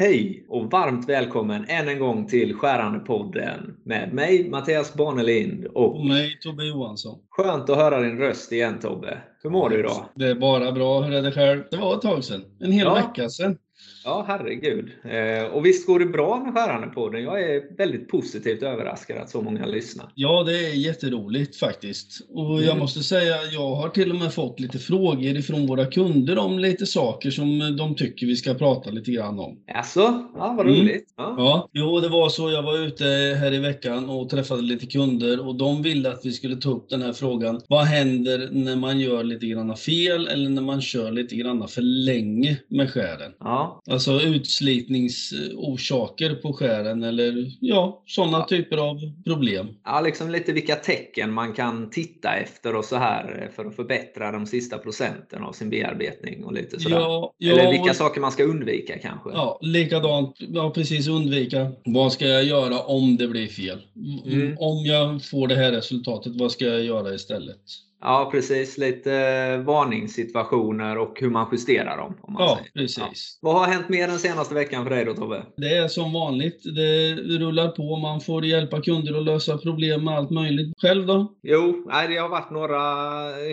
Hej 0.00 0.46
och 0.48 0.70
varmt 0.70 1.08
välkommen 1.08 1.64
än 1.68 1.88
en 1.88 1.98
gång 1.98 2.26
till 2.26 2.54
Skärande-podden 2.54 3.74
med 3.84 4.12
mig 4.12 4.48
Mattias 4.50 4.94
Barnelind 4.94 5.64
och, 5.64 5.96
och 5.96 6.06
mig 6.06 6.38
Tobbe 6.40 6.64
Johansson. 6.64 7.18
Skönt 7.30 7.70
att 7.70 7.76
höra 7.76 8.00
din 8.00 8.18
röst 8.18 8.52
igen 8.52 8.78
Tobbe. 8.80 9.18
Hur 9.42 9.50
mår 9.50 9.70
du 9.70 9.78
idag? 9.78 10.04
Det 10.14 10.26
är 10.28 10.34
bara 10.34 10.72
bra. 10.72 11.00
Hur 11.00 11.14
är 11.14 11.22
det 11.22 11.32
själv? 11.32 11.62
Det 11.70 11.76
var 11.76 11.94
ett 11.94 12.02
tag 12.02 12.24
sedan. 12.24 12.44
En 12.60 12.72
hel 12.72 12.84
Ja. 12.86 12.94
vecka 12.94 13.28
sedan. 13.28 13.58
Ja, 14.04 14.24
herregud. 14.28 14.90
Eh, 15.04 15.44
och 15.52 15.66
visst 15.66 15.86
går 15.86 15.98
det 15.98 16.06
bra 16.06 16.42
med 16.44 16.54
Skärande-podden? 16.54 17.20
Jag 17.22 17.40
är 17.42 17.76
väldigt 17.76 18.08
positivt 18.08 18.62
överraskad 18.62 19.16
att 19.18 19.30
så 19.30 19.42
många 19.42 19.66
lyssnar. 19.66 20.12
Ja, 20.14 20.42
det 20.46 20.52
är 20.66 20.74
jätteroligt 20.74 21.56
faktiskt. 21.56 22.20
Och 22.34 22.54
jag 22.56 22.62
Mm. 22.64 22.78
måste 22.78 23.00
säga, 23.02 23.34
jag 23.52 23.74
har 23.74 23.88
till 23.88 24.10
och 24.10 24.16
med 24.16 24.34
fått 24.34 24.60
lite 24.60 24.78
frågor 24.78 25.36
ifrån 25.36 25.66
våra 25.66 25.86
kunder 25.86 26.38
om 26.38 26.58
lite 26.58 26.86
saker 26.86 27.30
som 27.30 27.76
de 27.78 27.94
tycker 27.94 28.26
vi 28.26 28.36
ska 28.36 28.54
prata 28.54 28.90
lite 28.90 29.10
grann 29.12 29.38
om. 29.38 29.58
Alltså, 29.74 30.00
ja, 30.36 30.54
vad 30.56 30.66
Mm. 30.66 30.80
roligt. 30.80 31.04
Ja. 31.16 31.34
Ja, 31.38 31.68
jo 31.72 32.00
det 32.00 32.08
var 32.08 32.28
så. 32.28 32.50
Jag 32.50 32.62
var 32.62 32.78
ute 32.86 33.04
här 33.40 33.54
i 33.54 33.58
veckan 33.58 34.08
och 34.10 34.28
träffade 34.28 34.62
lite 34.62 34.86
kunder 34.86 35.46
och 35.46 35.54
de 35.54 35.82
ville 35.82 36.12
att 36.12 36.20
vi 36.24 36.32
skulle 36.32 36.56
ta 36.56 36.70
upp 36.70 36.88
den 36.90 37.02
här 37.02 37.12
frågan. 37.12 37.60
Vad 37.68 37.84
händer 37.84 38.48
när 38.52 38.76
man 38.76 39.00
gör 39.00 39.24
lite 39.24 39.46
grann 39.46 39.76
fel 39.76 40.28
eller 40.28 40.50
när 40.50 40.62
man 40.62 40.80
kör 40.80 41.10
lite 41.12 41.36
grann 41.36 41.68
för 41.68 41.82
länge 41.82 42.56
med 42.68 42.90
skären? 42.90 43.32
Ja. 43.40 43.67
Alltså 43.90 44.20
utslitningsorsaker 44.20 46.34
på 46.34 46.52
skären 46.52 47.02
eller 47.02 47.52
ja, 47.60 48.02
sådana 48.06 48.44
typer 48.44 48.76
av 48.76 48.96
problem. 49.24 49.68
ja, 49.84 50.00
liksom 50.00 50.30
lite 50.30 50.52
vilka 50.52 50.74
tecken 50.74 51.32
man 51.32 51.52
kan 51.52 51.90
titta 51.90 52.34
efter 52.36 52.76
och 52.76 52.84
så 52.84 52.96
här 52.96 53.50
för 53.56 53.64
att 53.64 53.76
förbättra 53.76 54.32
de 54.32 54.46
sista 54.46 54.78
procenten 54.78 55.42
av 55.42 55.52
sin 55.52 55.70
bearbetning 55.70 56.44
och 56.44 56.52
lite 56.52 56.80
sådär. 56.80 56.96
Ja, 57.00 57.34
ja, 57.38 57.52
Eller 57.52 57.70
vilka 57.70 57.90
och- 57.90 57.96
saker 57.96 58.20
man 58.20 58.32
ska 58.32 58.44
undvika 58.44 58.98
kanske. 58.98 59.30
Ja, 59.30 59.58
likadant. 59.62 60.36
Ja, 60.38 60.70
precis. 60.70 61.08
Undvika. 61.08 61.72
Vad 61.84 62.12
ska 62.12 62.26
jag 62.26 62.44
göra 62.44 62.78
om 62.80 63.16
det 63.16 63.28
blir 63.28 63.46
fel? 63.46 63.78
Mm. 64.26 64.56
Om 64.58 64.84
jag 64.86 65.24
får 65.24 65.48
det 65.48 65.54
här 65.54 65.72
resultatet, 65.72 66.32
vad 66.36 66.52
ska 66.52 66.64
jag 66.64 66.84
göra 66.84 67.14
istället? 67.14 67.60
Ja, 68.00 68.28
precis. 68.32 68.78
Lite 68.78 69.12
eh, 69.14 69.60
varningssituationer 69.64 70.98
och 70.98 71.20
hur 71.20 71.30
man 71.30 71.48
justerar 71.52 71.96
dem. 71.96 72.14
Om 72.20 72.32
man 72.32 72.42
Ja, 72.42 72.56
säger. 72.58 72.70
precis. 72.86 73.38
Vad 73.42 73.54
har 73.54 73.66
hänt 73.66 73.88
mer 73.88 74.06
den 74.08 74.18
senaste 74.18 74.54
veckan 74.54 74.84
för 74.84 74.90
dig 74.90 75.04
då 75.04 75.14
Tobbe? 75.14 75.42
Det 75.56 75.76
är 75.76 75.88
som 75.88 76.12
vanligt. 76.12 76.62
Det 76.76 77.14
rullar 77.38 77.68
på. 77.68 77.96
Man 77.96 78.20
får 78.20 78.44
hjälpa 78.44 78.80
kunder 78.82 79.18
att 79.18 79.24
lösa 79.24 79.58
problem 79.58 80.04
med 80.04 80.14
allt 80.16 80.30
möjligt. 80.30 80.72
Själv 80.82 81.06
då? 81.06 81.32
Jo, 81.42 81.84
nej, 81.92 82.08
det 82.08 82.16
har 82.16 82.28
varit 82.28 82.50
några 82.50 82.78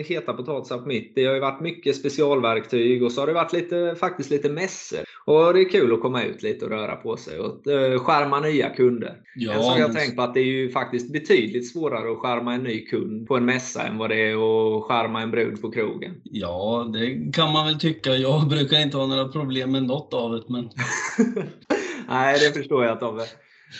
heta 0.08 0.32
potatisar 0.32 0.78
på 0.78 0.86
mitt. 0.88 1.12
Det 1.14 1.24
har 1.24 1.34
ju 1.34 1.40
varit 1.40 1.60
mycket 1.60 1.96
specialverktyg 1.96 3.02
och 3.02 3.12
så 3.12 3.20
har 3.22 3.26
det 3.26 3.32
varit 3.32 3.52
lite, 3.52 3.94
faktiskt 4.00 4.30
lite 4.30 4.48
mässor. 4.48 5.00
Och 5.24 5.54
det 5.54 5.60
är 5.60 5.68
kul 5.70 5.92
att 5.94 6.00
komma 6.00 6.22
ut 6.24 6.42
lite 6.42 6.64
och 6.64 6.70
röra 6.70 6.96
på 6.96 7.16
sig 7.16 7.38
och 7.40 7.66
eh, 7.72 7.98
skärma 7.98 8.40
nya 8.40 8.68
kunder. 8.68 9.08
en 9.36 9.42
sak 9.46 9.54
jag 9.54 9.62
har 9.62 9.78
men- 9.88 9.94
tänkt 9.96 10.16
på 10.16 10.22
att 10.22 10.34
det 10.34 10.40
är 10.40 10.44
ju 10.44 10.70
faktiskt 10.70 11.12
betydligt 11.12 11.72
svårare 11.72 12.12
att 12.12 12.18
skärma 12.18 12.54
en 12.54 12.62
ny 12.62 12.80
kund 12.86 13.26
på 13.28 13.36
en 13.36 13.44
mässa 13.44 13.82
än 13.82 13.98
vad 13.98 14.10
det 14.10 14.30
är 14.30 14.35
att 14.36 14.82
skärma 14.82 15.22
en 15.22 15.30
brud 15.30 15.62
på 15.62 15.70
krogen. 15.70 16.14
Ja, 16.24 16.90
det 16.92 17.32
kan 17.32 17.52
man 17.52 17.66
väl 17.66 17.78
tycka. 17.78 18.16
Jag 18.16 18.48
brukar 18.48 18.80
inte 18.80 18.96
ha 18.96 19.06
några 19.06 19.28
problem 19.28 19.72
med 19.72 19.82
något 19.82 20.14
av 20.14 20.32
det, 20.32 20.42
men 20.48 20.70
Nej, 22.08 22.38
det 22.40 22.58
förstår 22.58 22.84
jag 22.84 23.00
Tobbe. 23.00 23.24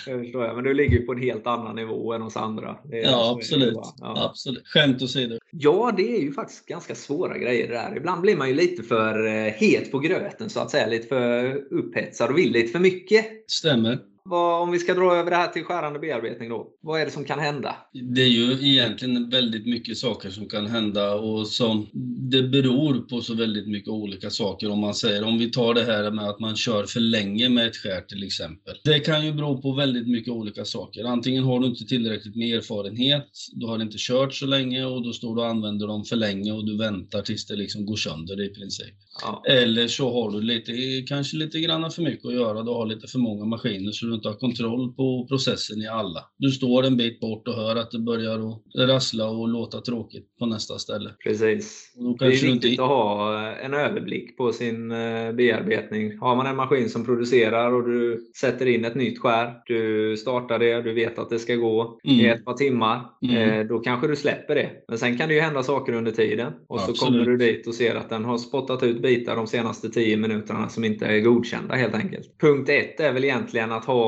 Det 0.06 0.18
förstår 0.18 0.44
jag. 0.44 0.54
Men 0.54 0.64
du 0.64 0.74
ligger 0.74 0.98
ju 0.98 1.06
på 1.06 1.12
en 1.12 1.22
helt 1.22 1.46
annan 1.46 1.76
nivå 1.76 2.12
än 2.12 2.22
oss 2.22 2.36
andra. 2.36 2.76
Ja, 2.90 3.36
absolut. 3.36 3.78
Ja. 3.98 4.28
absolut. 4.30 4.62
Skämt 4.66 5.02
åsido. 5.02 5.38
Ja, 5.50 5.92
det 5.96 6.16
är 6.16 6.20
ju 6.20 6.32
faktiskt 6.32 6.66
ganska 6.66 6.94
svåra 6.94 7.38
grejer 7.38 7.68
det 7.68 7.74
där. 7.74 7.96
Ibland 7.96 8.20
blir 8.20 8.36
man 8.36 8.48
ju 8.48 8.54
lite 8.54 8.82
för 8.82 9.26
eh, 9.26 9.52
het 9.52 9.90
på 9.90 9.98
gröten 9.98 10.50
så 10.50 10.60
att 10.60 10.70
säga. 10.70 10.86
Lite 10.86 11.08
för 11.08 11.54
upphetsad 11.74 12.30
och 12.30 12.38
vill 12.38 12.52
lite 12.52 12.72
för 12.72 12.78
mycket. 12.78 13.26
Stämmer. 13.50 13.98
Vad, 14.28 14.62
om 14.62 14.70
vi 14.70 14.78
ska 14.78 14.94
dra 14.94 15.14
över 15.14 15.30
det 15.30 15.36
här 15.36 15.48
till 15.48 15.64
skärande 15.64 15.98
bearbetning 15.98 16.48
då. 16.48 16.68
Vad 16.82 17.00
är 17.00 17.04
det 17.04 17.10
som 17.10 17.24
kan 17.24 17.38
hända? 17.38 17.76
Det 18.14 18.22
är 18.22 18.28
ju 18.28 18.68
egentligen 18.70 19.30
väldigt 19.30 19.66
mycket 19.66 19.96
saker 19.96 20.30
som 20.30 20.48
kan 20.48 20.66
hända 20.66 21.14
och 21.14 21.46
som 21.46 21.86
det 22.30 22.42
beror 22.42 22.94
på 22.94 23.20
så 23.20 23.34
väldigt 23.34 23.68
mycket 23.68 23.88
olika 23.88 24.30
saker. 24.30 24.70
Om 24.70 24.78
man 24.80 24.94
säger, 24.94 25.24
om 25.24 25.38
vi 25.38 25.50
tar 25.50 25.74
det 25.74 25.84
här 25.84 26.10
med 26.10 26.28
att 26.28 26.40
man 26.40 26.56
kör 26.56 26.84
för 26.84 27.00
länge 27.00 27.48
med 27.48 27.66
ett 27.66 27.76
skär 27.76 28.00
till 28.00 28.22
exempel. 28.22 28.74
Det 28.84 29.00
kan 29.00 29.26
ju 29.26 29.32
bero 29.32 29.62
på 29.62 29.72
väldigt 29.72 30.08
mycket 30.08 30.32
olika 30.32 30.64
saker. 30.64 31.04
Antingen 31.04 31.44
har 31.44 31.60
du 31.60 31.66
inte 31.66 31.84
tillräckligt 31.84 32.36
med 32.36 32.56
erfarenhet, 32.56 33.28
du 33.52 33.66
har 33.66 33.82
inte 33.82 33.96
kört 33.98 34.34
så 34.34 34.46
länge 34.46 34.84
och 34.84 35.02
då 35.04 35.12
står 35.12 35.36
du 35.36 35.40
och 35.40 35.48
använder 35.48 35.86
dem 35.86 36.04
för 36.04 36.16
länge 36.16 36.52
och 36.52 36.66
du 36.66 36.78
väntar 36.78 37.22
tills 37.22 37.46
det 37.46 37.56
liksom 37.56 37.86
går 37.86 37.96
sönder 37.96 38.44
i 38.44 38.48
princip. 38.48 38.94
Ja. 39.22 39.42
Eller 39.48 39.88
så 39.88 40.12
har 40.12 40.30
du 40.30 40.40
lite, 40.40 40.72
kanske 41.08 41.36
lite 41.36 41.60
grann 41.60 41.90
för 41.90 42.02
mycket 42.02 42.26
att 42.26 42.34
göra. 42.34 42.62
Du 42.62 42.70
har 42.70 42.86
lite 42.86 43.06
för 43.06 43.18
många 43.18 43.44
maskiner 43.44 43.92
så 43.92 44.06
du 44.06 44.15
inte 44.16 44.28
har 44.28 44.34
kontroll 44.34 44.92
på 44.92 45.26
processen 45.28 45.78
i 45.82 45.88
alla. 45.88 46.20
Du 46.38 46.50
står 46.50 46.82
en 46.86 46.96
bit 46.96 47.20
bort 47.20 47.48
och 47.48 47.54
hör 47.54 47.76
att 47.76 47.90
det 47.90 47.98
börjar 47.98 48.38
att 48.38 48.88
rassla 48.88 49.28
och 49.28 49.48
låta 49.48 49.80
tråkigt 49.80 50.36
på 50.38 50.46
nästa 50.46 50.78
ställe. 50.78 51.10
Precis. 51.24 51.92
Det 52.18 52.24
är 52.26 52.30
viktigt 52.30 52.64
inte... 52.64 52.82
att 52.82 52.88
ha 52.88 53.34
eh, 53.48 53.64
en 53.64 53.74
överblick 53.74 54.36
på 54.36 54.52
sin 54.52 54.90
eh, 54.92 55.32
bearbetning. 55.32 56.18
Har 56.18 56.36
man 56.36 56.46
en 56.46 56.56
maskin 56.56 56.88
som 56.90 57.04
producerar 57.04 57.72
och 57.72 57.88
du 57.88 58.26
sätter 58.40 58.66
in 58.66 58.84
ett 58.84 58.94
nytt 58.94 59.18
skär, 59.18 59.52
du 59.66 60.16
startar 60.16 60.58
det, 60.58 60.82
du 60.82 60.92
vet 60.94 61.18
att 61.18 61.30
det 61.30 61.38
ska 61.38 61.54
gå 61.54 61.98
i 62.04 62.20
Mm. 62.20 62.32
ett 62.38 62.44
par 62.44 62.54
timmar, 62.54 63.00
Mm. 63.24 63.36
eh, 63.60 63.66
då 63.66 63.78
kanske 63.78 64.06
du 64.08 64.16
släpper 64.16 64.54
det. 64.54 64.70
Men 64.88 64.98
sen 64.98 65.18
kan 65.18 65.28
det 65.28 65.34
ju 65.34 65.40
hända 65.40 65.62
saker 65.62 65.92
under 65.92 66.12
tiden 66.12 66.52
och 66.68 66.80
så 66.80 66.90
Absolut. 66.90 67.00
kommer 67.00 67.24
du 67.30 67.36
dit 67.36 67.66
och 67.66 67.74
ser 67.74 67.94
att 67.94 68.10
den 68.10 68.24
har 68.24 68.38
spottat 68.38 68.82
ut 68.82 69.02
bitar 69.02 69.36
de 69.36 69.46
senaste 69.46 69.88
10 69.88 70.16
minuterna 70.16 70.68
som 70.68 70.84
inte 70.84 71.06
är 71.06 71.20
godkända 71.20 71.74
helt 71.74 71.94
enkelt. 71.94 72.38
Punkt 72.40 72.68
ett 72.68 73.00
är 73.00 73.12
väl 73.12 73.24
egentligen 73.24 73.72
att 73.72 73.84
ha 73.84 74.05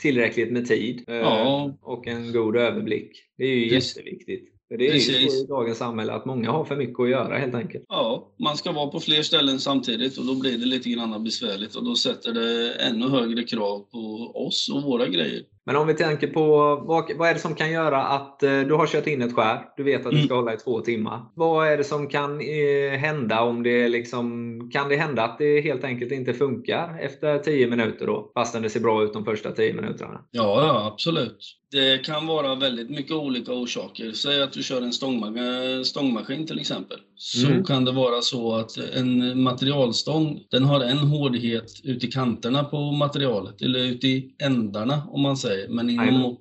tillräckligt 0.00 0.52
med 0.52 0.66
tid 0.66 1.04
eh, 1.08 1.14
Ja. 1.16 1.72
och 1.82 2.06
en 2.06 2.32
god 2.32 2.56
överblick. 2.56 3.10
Det 3.38 3.44
är 3.44 3.54
ju 3.56 3.68
Precis. 3.70 3.96
jätteviktigt. 3.96 4.52
För 4.68 4.76
det 4.76 4.88
är 4.88 4.94
ju 4.94 5.00
så 5.00 5.44
i 5.44 5.46
dagens 5.48 5.78
samhälle 5.78 6.12
att 6.12 6.24
många 6.26 6.50
har 6.50 6.64
för 6.64 6.76
mycket 6.76 7.00
att 7.00 7.10
göra 7.10 7.38
helt 7.38 7.54
enkelt. 7.54 7.84
Ja, 7.88 8.34
man 8.38 8.56
ska 8.56 8.72
vara 8.72 8.86
på 8.90 9.00
fler 9.00 9.22
ställen 9.22 9.58
samtidigt 9.58 10.18
och 10.18 10.24
då 10.26 10.34
blir 10.34 10.58
det 10.58 10.66
lite 10.66 10.90
grann 10.90 11.24
besvärligt 11.24 11.74
och 11.74 11.84
då 11.84 11.94
sätter 11.94 12.32
det 12.32 12.72
ännu 12.72 13.08
högre 13.08 13.42
krav 13.42 13.78
på 13.92 13.98
oss 14.46 14.70
och 14.74 14.82
våra 14.82 15.06
grejer. 15.06 15.42
Men 15.66 15.76
om 15.76 15.86
vi 15.86 15.94
tänker 15.94 16.26
på 16.26 16.46
vad, 16.86 17.12
vad 17.16 17.28
är 17.28 17.34
det 17.34 17.40
som 17.40 17.54
kan 17.54 17.70
göra 17.70 18.02
att 18.02 18.42
eh, 18.42 18.60
du 18.60 18.74
har 18.74 18.86
kört 18.86 19.06
in 19.06 19.22
ett 19.22 19.34
skär, 19.34 19.62
du 19.76 19.82
vet 19.82 20.06
att 20.06 20.10
det 20.10 20.16
Mm. 20.16 20.26
ska 20.26 20.34
hålla 20.36 20.54
i 20.54 20.56
två 20.56 20.80
timmar. 20.80 21.20
Vad 21.34 21.68
är 21.68 21.76
det 21.76 21.84
som 21.84 22.06
kan 22.08 22.40
eh, 22.40 22.90
hända 22.98 23.40
om 23.42 23.62
det 23.62 23.88
liksom, 23.88 24.70
kan 24.72 24.88
det 24.88 24.96
hända 24.96 25.22
att 25.24 25.38
det 25.38 25.60
helt 25.60 25.84
enkelt 25.84 26.12
inte 26.12 26.34
funkar 26.34 26.98
efter 27.00 27.38
10 27.38 27.66
minuter 27.66 28.06
då? 28.06 28.30
Fastän 28.34 28.62
det 28.62 28.70
ser 28.70 28.80
bra 28.80 29.02
ut 29.02 29.12
de 29.12 29.24
första 29.24 29.52
10 29.52 29.72
minuterna. 29.74 30.20
Ja, 30.30 30.66
ja, 30.66 30.86
absolut. 30.92 31.38
Det 31.70 32.04
kan 32.04 32.26
vara 32.26 32.54
väldigt 32.54 32.90
mycket 32.90 33.12
olika 33.12 33.52
orsaker. 33.52 34.12
Säg 34.12 34.42
att 34.42 34.52
du 34.52 34.62
kör 34.62 34.82
en 34.82 34.92
stångma- 34.92 35.84
stångmaskin 35.84 36.46
till 36.46 36.60
exempel. 36.60 36.98
Så 37.18 37.46
Mm. 37.46 37.64
kan 37.64 37.84
det 37.84 37.92
vara 37.92 38.22
så 38.22 38.54
att 38.54 38.76
en 38.76 39.42
materialstång, 39.42 40.40
den 40.50 40.64
har 40.64 40.80
en 40.80 40.98
hårdhet 40.98 41.80
ut 41.84 42.04
i 42.04 42.06
kanterna 42.12 42.64
på 42.64 42.92
materialet, 42.92 43.62
eller 43.62 43.80
ut 43.84 44.04
i 44.04 44.34
ändarna 44.42 45.02
om 45.10 45.22
man 45.22 45.36
säger. 45.36 45.68
Men 45.68 45.90
inom 45.90 46.04
Jajamän. 46.06 46.36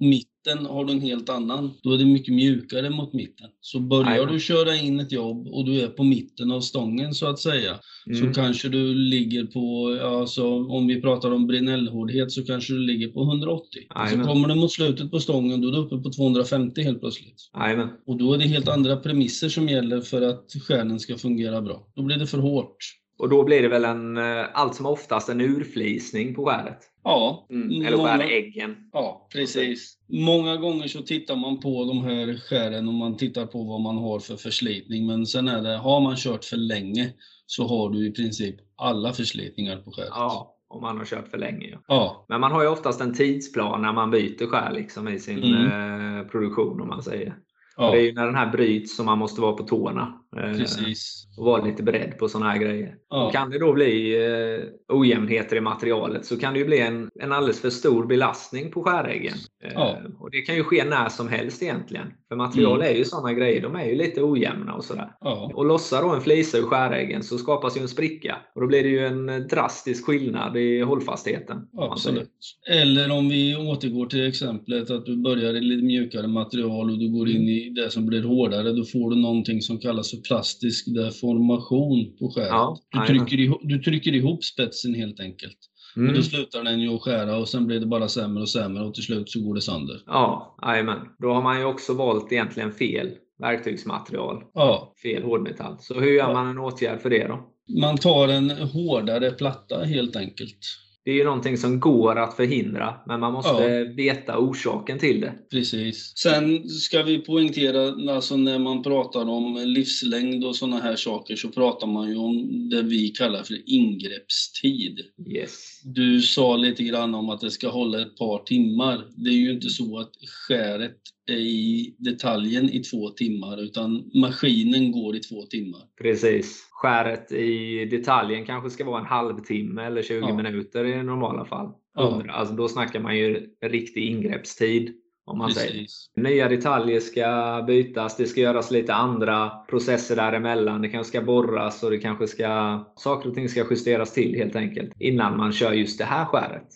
Mitten 0.45 0.65
har 0.65 0.85
du 0.85 0.93
en 0.93 1.01
helt 1.01 1.29
annan. 1.29 1.71
Då 1.83 1.93
är 1.93 1.97
det 1.97 2.05
mycket 2.05 2.33
mjukare 2.33 2.89
mot 2.89 3.13
mitten. 3.13 3.47
Så 3.61 3.79
börjar 3.79 4.09
Jajamän. 4.11 4.33
du 4.33 4.39
köra 4.39 4.75
in 4.75 4.99
ett 4.99 5.11
jobb 5.11 5.47
och 5.47 5.65
du 5.65 5.81
är 5.81 5.87
på 5.87 6.03
mitten 6.03 6.51
av 6.51 6.61
stången 6.61 7.13
så 7.13 7.27
att 7.27 7.39
säga, 7.39 7.79
Mm. 8.07 8.19
så 8.19 8.41
kanske 8.41 8.69
du 8.69 8.95
ligger 8.95 9.45
på, 9.45 9.87
alltså, 10.05 10.47
om 10.47 10.87
vi 10.87 11.01
pratar 11.01 11.31
om 11.31 11.47
Brinell-hårdhet 11.47 12.31
så 12.31 12.43
kanske 12.45 12.73
du 12.73 12.79
ligger 12.79 13.07
på 13.07 13.23
180. 13.23 13.65
Så 13.71 13.99
Jajamän. 13.99 14.27
kommer 14.27 14.47
du 14.47 14.55
mot 14.55 14.71
slutet 14.71 15.11
på 15.11 15.19
stången 15.19 15.61
då 15.61 15.67
är 15.67 15.71
du 15.71 15.77
uppe 15.77 15.97
på 15.97 16.09
250 16.11 16.81
helt 16.81 16.99
plötsligt. 16.99 17.35
Jajamän. 17.59 17.87
Och 18.07 18.17
då 18.17 18.33
är 18.33 18.37
det 18.37 18.43
helt 18.47 18.67
andra 18.67 18.95
premisser 18.95 19.49
som 19.49 19.69
gäller 19.69 20.01
för 20.01 20.21
att 20.21 20.45
skärnen 20.67 20.99
ska 20.99 21.17
fungera 21.17 21.61
bra. 21.61 21.87
Då 21.95 22.01
blir 22.03 22.17
det 22.17 22.27
för 22.27 22.37
hårt. 22.37 22.77
Och 23.17 23.29
då 23.29 23.43
blir 23.43 23.61
det 23.61 23.67
väl 23.67 23.85
en, 23.85 24.17
eh, 24.17 24.45
allt 24.53 24.75
som 24.75 24.85
oftast 24.85 25.29
en 25.29 25.41
urflisning 25.41 26.35
på 26.35 26.45
skäret? 26.45 26.77
Ja, 27.03 27.47
Mm. 27.49 27.85
Eller 27.85 27.97
många- 27.97 28.09
skäräggen? 28.17 28.75
Ja, 28.93 29.27
precis. 29.33 29.97
Många 30.09 30.57
gånger 30.57 30.87
så 30.87 31.01
tittar 31.01 31.35
man 31.35 31.59
på 31.59 31.85
de 31.85 32.03
här 32.03 32.37
skären 32.49 32.87
och 32.87 32.93
man 32.93 33.17
tittar 33.17 33.45
på 33.45 33.63
vad 33.63 33.81
man 33.81 33.97
har 33.97 34.19
för 34.19 34.35
förslitning. 34.35 35.05
Men 35.07 35.25
sen 35.25 35.47
är 35.47 35.61
det, 35.61 35.77
har 35.77 36.01
man 36.01 36.15
kört 36.15 36.45
för 36.45 36.57
länge 36.57 37.13
så 37.45 37.67
har 37.67 37.89
du 37.89 38.07
i 38.07 38.11
princip 38.11 38.55
alla 38.75 39.13
förslitningar 39.13 39.77
på 39.77 39.91
skäret. 39.91 40.09
Ja, 40.11 40.55
om 40.67 40.81
man 40.81 40.97
har 40.97 41.05
kört 41.05 41.27
för 41.27 41.37
länge. 41.37 41.69
Ja. 41.71 41.79
Ja, 41.87 42.25
Men 42.29 42.41
man 42.41 42.51
har 42.51 42.61
ju 42.63 42.67
oftast 42.69 43.01
en 43.01 43.13
tidsplan 43.13 43.81
när 43.81 43.93
man 43.93 44.11
byter 44.11 44.47
skär 44.47 44.71
liksom, 44.73 45.07
i 45.07 45.19
sin 45.19 45.43
Mm. 45.43 46.17
eh, 46.19 46.23
produktion 46.27 46.81
om 46.81 46.87
man 46.87 47.03
säger. 47.03 47.35
ja. 47.77 47.91
Det 47.91 47.97
är 47.99 48.03
ju 48.03 48.13
när 48.13 48.25
den 48.25 48.35
här 48.35 48.51
bryts 48.51 48.95
som 48.95 49.05
man 49.05 49.17
måste 49.17 49.41
vara 49.41 49.53
på 49.53 49.63
tårna. 49.63 50.21
Eh, 50.37 50.57
Precis. 50.57 51.27
Och 51.37 51.45
vara 51.45 51.65
lite 51.65 51.83
beredd 51.83 52.17
på 52.17 52.27
sådana 52.27 52.51
här 52.51 52.57
grejer. 52.59 52.95
Ja. 53.09 53.29
Kan 53.33 53.49
det 53.49 53.59
då 53.59 53.73
bli 53.73 54.15
eh, 54.25 54.95
ojämnheter 54.97 55.55
i 55.55 55.61
materialet 55.61 56.25
så 56.25 56.37
kan 56.39 56.53
det 56.53 56.59
ju 56.59 56.65
bli 56.65 56.79
en, 56.79 57.09
en 57.21 57.31
alldeles 57.31 57.61
för 57.61 57.69
stor 57.69 58.05
belastning 58.05 58.71
på 58.71 58.83
skäräggen. 58.83 59.33
Eh, 59.63 59.71
Ja. 59.73 59.97
Och 60.19 60.31
det 60.31 60.41
kan 60.41 60.55
ju 60.55 60.63
ske 60.63 60.83
när 60.83 61.09
som 61.09 61.27
helst 61.27 61.63
egentligen. 61.63 62.07
För 62.29 62.35
material 62.35 62.75
Mm. 62.81 62.93
är 62.93 62.97
ju 62.97 63.05
sådana 63.05 63.33
grejer, 63.33 63.61
de 63.61 63.75
är 63.75 63.85
ju 63.85 63.95
lite 63.95 64.23
ojämna 64.23 64.73
och 64.73 64.83
sådär. 64.83 65.11
Ja. 65.19 65.51
Och 65.53 65.65
lossar 65.65 66.01
då 66.01 66.09
en 66.09 66.21
flisa 66.21 66.57
ur 66.57 66.63
skäräggen 66.63 67.23
så 67.23 67.37
skapas 67.37 67.77
ju 67.77 67.81
en 67.81 67.87
spricka. 67.87 68.37
Och 68.55 68.61
då 68.61 68.67
blir 68.67 68.83
det 68.83 68.89
ju 68.89 69.05
en 69.05 69.47
drastisk 69.47 70.05
skillnad 70.05 70.57
i 70.57 70.81
hållfastheten. 70.81 71.57
Absolut. 71.77 72.29
Eller 72.71 73.11
om 73.11 73.29
vi 73.29 73.55
återgår 73.55 74.05
till 74.05 74.27
exemplet 74.27 74.89
att 74.89 75.05
du 75.05 75.17
börjar 75.17 75.53
i 75.53 75.61
lite 75.61 75.85
mjukare 75.85 76.27
material 76.27 76.89
och 76.91 76.99
du 76.99 77.11
går 77.11 77.29
in 77.29 77.41
i 77.49 77.69
det 77.69 77.89
som 77.89 78.05
blir 78.05 78.23
hårdare. 78.23 78.71
Då 78.71 78.83
får 78.83 79.09
du 79.09 79.15
någonting 79.15 79.61
som 79.61 79.77
kallas 79.79 80.11
för 80.11 80.17
plastisk 80.27 80.85
deformation 80.95 82.17
på 82.19 82.31
skäret. 82.35 82.49
Ja, 82.49 82.77
du, 82.91 83.05
trycker 83.07 83.39
ihop, 83.39 83.61
du 83.63 83.79
trycker 83.79 84.13
ihop 84.15 84.43
spetsen 84.43 84.93
helt 84.93 85.19
enkelt. 85.19 85.57
Mm. 85.97 86.09
Och 86.09 86.15
då 86.15 86.21
slutar 86.21 86.63
den 86.63 86.79
ju 86.81 86.89
att 86.95 87.01
skära 87.01 87.37
och 87.37 87.49
sen 87.49 87.67
blir 87.67 87.79
det 87.79 87.85
bara 87.85 88.07
sämre 88.07 88.41
och 88.41 88.49
sämre 88.49 88.83
och 88.85 88.93
till 88.93 89.03
slut 89.03 89.29
så 89.29 89.41
går 89.41 89.55
det 89.55 89.61
sönder. 89.61 90.01
Ja, 90.05 90.57
jajamän. 90.61 90.99
Då 91.19 91.33
har 91.33 91.41
man 91.41 91.59
ju 91.59 91.65
också 91.65 91.93
valt 91.93 92.31
egentligen 92.31 92.71
fel 92.71 93.09
verktygsmaterial. 93.39 94.43
Ja, 94.53 94.93
Fel 95.03 95.23
hårdmetall. 95.23 95.75
Så 95.79 95.99
hur 95.99 96.11
gör 96.11 96.17
Ja. 96.27 96.33
man 96.33 96.47
en 96.47 96.57
åtgärd 96.59 97.01
för 97.01 97.09
det 97.09 97.27
då? 97.27 97.51
man 97.81 97.97
tar 97.97 98.27
en 98.27 98.49
hårdare 98.49 99.31
platta 99.31 99.83
helt 99.83 100.15
enkelt. 100.15 100.57
Det 101.05 101.11
är 101.11 101.15
ju 101.15 101.23
någonting 101.23 101.57
som 101.57 101.79
går 101.79 102.15
att 102.19 102.35
förhindra, 102.35 102.95
men 103.07 103.19
man 103.19 103.33
måste 103.33 103.83
veta 103.83 104.37
orsaken 104.37 104.99
till 104.99 105.21
det. 105.21 105.33
Precis. 105.51 106.13
Sen 106.17 106.69
ska 106.69 107.03
vi 107.03 107.17
poängtera, 107.17 108.13
alltså 108.15 108.37
när 108.37 108.59
man 108.59 108.83
pratar 108.83 109.29
om 109.29 109.55
livslängd 109.65 110.45
och 110.45 110.55
sådana 110.55 110.79
här 110.79 110.95
saker 110.95 111.35
så 111.35 111.49
pratar 111.49 111.87
man 111.87 112.09
ju 112.09 112.15
om 112.15 112.69
det 112.69 112.81
vi 112.81 113.09
kallar 113.09 113.43
för 113.43 113.57
ingreppstid. 113.65 114.99
Yes. 115.27 115.81
Du 115.83 116.21
sa 116.21 116.55
lite 116.55 116.83
grann 116.83 117.15
om 117.15 117.29
att 117.29 117.41
det 117.41 117.51
ska 117.51 117.69
hålla 117.69 118.01
ett 118.01 118.17
par 118.17 118.43
timmar. 118.43 119.05
Det 119.15 119.29
är 119.29 119.33
ju 119.33 119.51
inte 119.51 119.69
så 119.69 119.99
att 119.99 120.11
skäret 120.47 120.97
är 121.27 121.35
i 121.39 121.95
detaljen 121.99 122.69
i 122.69 122.79
två 122.79 123.09
timmar 123.09 123.63
utan 123.63 124.11
maskinen 124.13 124.91
går 124.91 125.15
i 125.15 125.19
två 125.19 125.41
timmar. 125.41 125.81
Precis. 126.01 126.67
Skäret 126.71 127.31
i 127.31 127.85
detaljen 127.85 128.45
kanske 128.45 128.69
ska 128.69 128.85
vara 128.85 128.99
en 128.99 129.05
halvtimme 129.05 129.85
eller 129.85 130.01
20 130.03 130.19
Ja. 130.19 130.35
minuter 130.35 130.85
i 130.99 131.03
normala 131.03 131.45
fall. 131.45 131.71
Ja. 131.95 132.09
100. 132.09 132.33
Alltså 132.33 132.53
då 132.53 132.67
snackar 132.67 132.99
man 132.99 133.17
ju 133.17 133.47
riktig 133.61 134.09
ingreppstid. 134.09 134.93
Om 135.27 135.37
man 135.37 135.51
säger. 135.51 135.85
Nya 136.15 136.49
detaljer 136.49 136.99
ska 136.99 137.63
bytas, 137.67 138.17
det 138.17 138.25
ska 138.25 138.41
göras 138.41 138.71
lite 138.71 138.93
andra 138.93 139.49
processer 139.49 140.15
däremellan. 140.15 140.81
Det 140.81 140.89
kanske 140.89 141.09
ska 141.09 141.21
borras 141.21 141.83
och 141.83 141.91
det 141.91 141.97
kanske 141.97 142.27
ska... 142.27 142.79
Saker 142.95 143.29
och 143.29 143.35
ting 143.35 143.49
ska 143.49 143.65
justeras 143.69 144.13
till 144.13 144.35
helt 144.35 144.55
enkelt. 144.55 144.93
Innan 144.99 145.37
man 145.37 145.51
kör 145.51 145.71
just 145.71 145.99
det 145.99 146.05
här 146.05 146.25
skäret. 146.25 146.67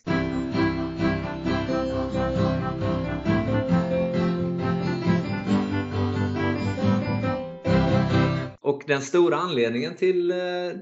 Den 8.90 9.02
stora 9.02 9.36
anledningen 9.36 9.96
till 9.96 10.32
eh, 10.32 10.38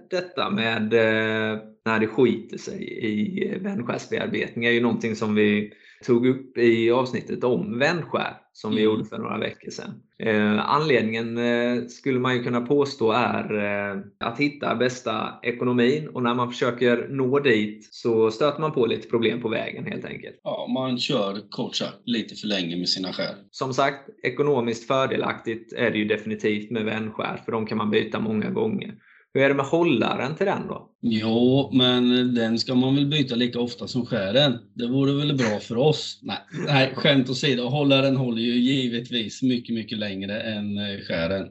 detta 0.10 0.50
med 0.50 0.94
eh, 0.94 1.60
när 1.86 2.00
det 2.00 2.08
skiter 2.08 2.58
sig 2.58 3.06
i 3.06 3.58
vändskärsbearbetning 3.60 4.66
är 4.66 4.72
ju 4.72 4.82
någonting 4.82 5.16
som 5.16 5.36
vi 5.36 5.74
tog 6.06 6.28
upp 6.28 6.58
i 6.58 6.92
avsnittet 6.92 7.44
om 7.44 7.80
vändskär 7.80 8.34
som 8.58 8.72
vi 8.76 8.82
Mm. 8.82 8.92
gjorde 8.92 9.06
för 9.10 9.18
några 9.18 9.38
veckor 9.38 9.72
sedan. 9.72 9.94
Eh, 10.20 10.70
anledningen 10.70 11.38
eh, 11.38 11.86
skulle 11.88 12.20
man 12.20 12.36
ju 12.38 12.44
kunna 12.44 12.62
påstå 12.62 13.12
är 13.12 13.54
eh, 13.54 14.02
att 14.20 14.40
hitta 14.40 14.76
bästa 14.76 15.40
ekonomin 15.44 16.08
och 16.08 16.24
när 16.24 16.36
man 16.36 16.52
försöker 16.52 17.08
nå 17.10 17.40
dit 17.40 17.88
så 17.92 18.32
stöter 18.32 18.62
man 18.62 18.72
på 18.72 18.86
lite 18.86 19.08
problem 19.08 19.42
på 19.42 19.50
vägen 19.50 19.86
helt 19.86 20.06
enkelt. 20.06 20.40
Ja, 20.44 20.68
man 20.74 20.98
kör 20.98 21.50
kort 21.50 21.76
sagt 21.76 21.98
lite 22.06 22.36
för 22.36 22.48
länge 22.48 22.78
med 22.78 22.90
sina 22.90 23.14
skär. 23.14 23.36
Som 23.52 23.74
sagt, 23.74 24.10
ekonomiskt 24.24 24.88
fördelaktigt 24.88 25.74
är 25.74 25.92
det 25.92 25.98
ju 25.98 26.06
definitivt 26.06 26.72
med 26.72 26.86
vändskär 26.86 27.42
för 27.46 27.52
de 27.52 27.66
kan 27.66 27.78
man 27.78 27.90
byta 27.92 28.20
många 28.20 28.50
gånger. 28.50 28.94
Hur 29.34 29.44
är 29.44 29.50
det 29.50 29.56
med 29.56 29.66
hållaren 29.66 30.36
till 30.36 30.46
den 30.46 30.68
då? 30.68 30.90
Jo, 31.02 31.72
men 31.74 32.34
den 32.36 32.60
ska 32.60 32.76
man 32.76 32.96
väl 32.96 33.06
byta 33.06 33.36
lika 33.36 33.60
ofta 33.60 33.88
som 33.88 34.06
skären. 34.06 34.58
Det 34.74 34.88
vore 34.88 35.14
väl 35.14 35.38
bra 35.38 35.60
för 35.60 35.78
oss? 35.78 36.20
Nej, 36.24 36.38
nej 36.68 36.94
skämt 36.96 37.30
åsido. 37.30 37.64
Hållaren 37.64 38.16
håller 38.16 38.42
ju 38.42 38.54
givetvis 38.54 39.42
mycket, 39.42 39.76
mycket 39.76 39.98
längre 39.98 40.42
än 40.42 40.78
eh, 40.78 41.00
skären. 41.08 41.48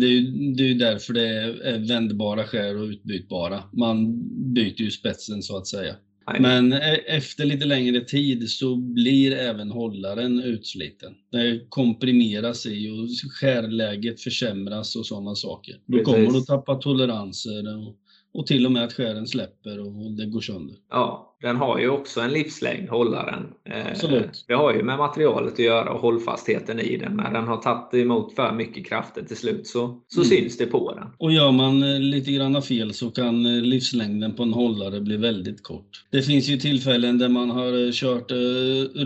Det 0.00 0.06
är 0.06 0.10
ju 0.10 0.52
det 0.54 0.70
är 0.70 0.74
därför 0.74 1.12
det 1.12 1.28
är 1.68 1.88
vändbara 1.88 2.44
skär 2.44 2.76
och 2.76 2.84
utbytbara. 2.84 3.62
Man 3.72 4.22
byter 4.54 4.80
ju 4.80 4.90
spetsen 4.90 5.42
så 5.42 5.56
att 5.56 5.66
säga. 5.66 5.94
Men 6.40 6.72
e- 6.72 7.04
efter 7.06 7.44
lite 7.44 7.66
längre 7.66 8.00
tid 8.00 8.50
så 8.50 8.76
blir 8.76 9.32
även 9.32 9.70
hållaren 9.70 10.40
utsliten. 10.40 11.14
Det 11.32 11.66
komprimeras 11.68 12.66
i 12.66 12.90
och 12.90 13.08
skärläget 13.32 14.20
försämras 14.20 14.96
och 14.96 15.06
sådana 15.06 15.34
saker. 15.34 15.76
Då 15.86 15.98
Precis. 15.98 16.14
kommer 16.14 16.30
du 16.32 16.38
att 16.38 16.46
tappa 16.46 16.74
toleranser 16.74 17.78
och, 17.78 17.96
och 18.32 18.46
till 18.46 18.66
och 18.66 18.72
med 18.72 18.84
att 18.84 18.92
skären 18.92 19.26
släpper 19.26 19.80
och 19.80 20.10
det 20.10 20.26
går 20.26 20.40
sönder. 20.40 20.76
Ja, 20.90 21.31
den 21.42 21.56
har 21.56 21.78
ju 21.78 21.88
också 21.88 22.20
en 22.20 22.32
livslängd, 22.32 22.88
hållaren. 22.88 23.46
Eh, 23.70 23.86
Absolut. 23.90 24.44
Det 24.48 24.54
har 24.54 24.74
ju 24.74 24.82
med 24.82 24.98
materialet 24.98 25.52
att 25.52 25.58
göra 25.58 25.90
och 25.92 26.00
hållfastheten 26.00 26.80
i 26.80 26.96
den. 26.96 27.16
När 27.16 27.32
den 27.32 27.44
har 27.48 27.56
tagit 27.56 27.94
emot 27.94 28.34
för 28.34 28.52
mycket 28.52 28.86
krafter 28.86 29.22
till 29.22 29.36
slut 29.36 29.66
så, 29.66 30.00
så 30.08 30.20
Mm. 30.20 30.28
syns 30.30 30.56
det 30.58 30.66
på 30.66 30.94
den. 30.94 31.06
Och 31.18 31.32
gör 31.32 31.52
man 31.52 31.82
eh, 31.82 32.00
lite 32.00 32.32
grann 32.32 32.62
fel 32.62 32.94
så 32.94 33.10
kan 33.10 33.46
eh, 33.46 33.62
livslängden 33.62 34.32
på 34.34 34.42
en 34.42 34.52
hållare 34.52 35.00
bli 35.00 35.16
väldigt 35.16 35.62
kort. 35.62 36.04
Det 36.10 36.22
finns 36.22 36.48
ju 36.48 36.56
tillfällen 36.56 37.18
där 37.18 37.28
man 37.28 37.50
har 37.50 37.92
kört 37.92 38.30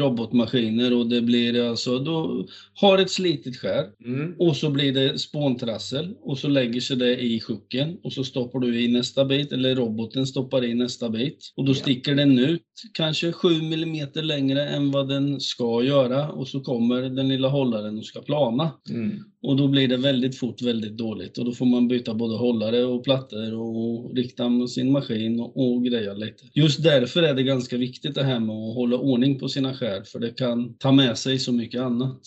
robotmaskiner 0.00 0.94
och 0.96 1.06
det 1.06 1.20
blir 1.22 1.68
alltså, 1.70 1.98
då 1.98 2.46
har 2.74 2.98
ett 2.98 3.10
slitigt 3.10 3.56
skär 3.60 3.84
Mm. 4.04 4.34
och 4.38 4.56
så 4.56 4.70
blir 4.70 4.92
det 4.92 5.18
spåntrassel 5.18 6.14
och 6.22 6.38
så 6.38 6.48
lägger 6.48 6.80
sig 6.80 6.96
det 6.96 7.16
i 7.22 7.40
sjuken 7.40 7.96
och 8.02 8.12
så 8.12 8.24
stoppar 8.24 8.58
du 8.60 8.80
i 8.80 8.88
nästa 8.88 9.24
bit 9.24 9.52
eller 9.52 9.74
roboten 9.74 10.26
stoppar 10.26 10.64
i 10.64 10.74
nästa 10.74 11.10
bit 11.10 11.52
och 11.56 11.64
då 11.64 11.70
Ja. 11.70 11.74
sticker 11.74 12.14
den 12.28 12.38
ut 12.38 12.62
kanske 12.92 13.32
7 13.32 13.48
mm 13.48 14.08
längre 14.14 14.68
än 14.68 14.90
vad 14.90 15.08
den 15.08 15.40
ska 15.40 15.82
göra 15.82 16.28
och 16.28 16.48
så 16.48 16.60
kommer 16.60 17.02
den 17.02 17.28
lilla 17.28 17.48
hållaren 17.48 17.98
och 17.98 18.04
ska 18.04 18.20
plana. 18.20 18.70
Mm. 18.90 19.18
Och 19.42 19.56
då 19.56 19.68
blir 19.68 19.88
det 19.88 19.96
väldigt 19.96 20.38
fort 20.38 20.62
väldigt 20.62 20.96
dåligt 20.96 21.38
och 21.38 21.44
då 21.44 21.52
får 21.52 21.66
man 21.66 21.88
byta 21.88 22.14
både 22.14 22.36
hållare 22.36 22.84
och 22.84 23.04
plattor 23.04 23.54
och 23.54 24.16
rikta 24.16 24.66
sin 24.68 24.92
maskin 24.92 25.40
och, 25.40 25.56
och 25.56 25.84
greja 25.84 26.14
lite. 26.14 26.44
Just 26.54 26.82
därför 26.82 27.22
är 27.22 27.34
det 27.34 27.42
ganska 27.42 27.76
viktigt 27.76 28.14
det 28.14 28.24
här 28.24 28.40
med 28.40 28.56
att 28.56 28.74
hålla 28.74 28.96
ordning 28.96 29.38
på 29.38 29.48
sina 29.48 29.74
skär 29.74 30.02
för 30.02 30.18
det 30.18 30.30
kan 30.30 30.76
ta 30.78 30.92
med 30.92 31.18
sig 31.18 31.38
så 31.38 31.52
mycket 31.52 31.80
annat. 31.80 32.20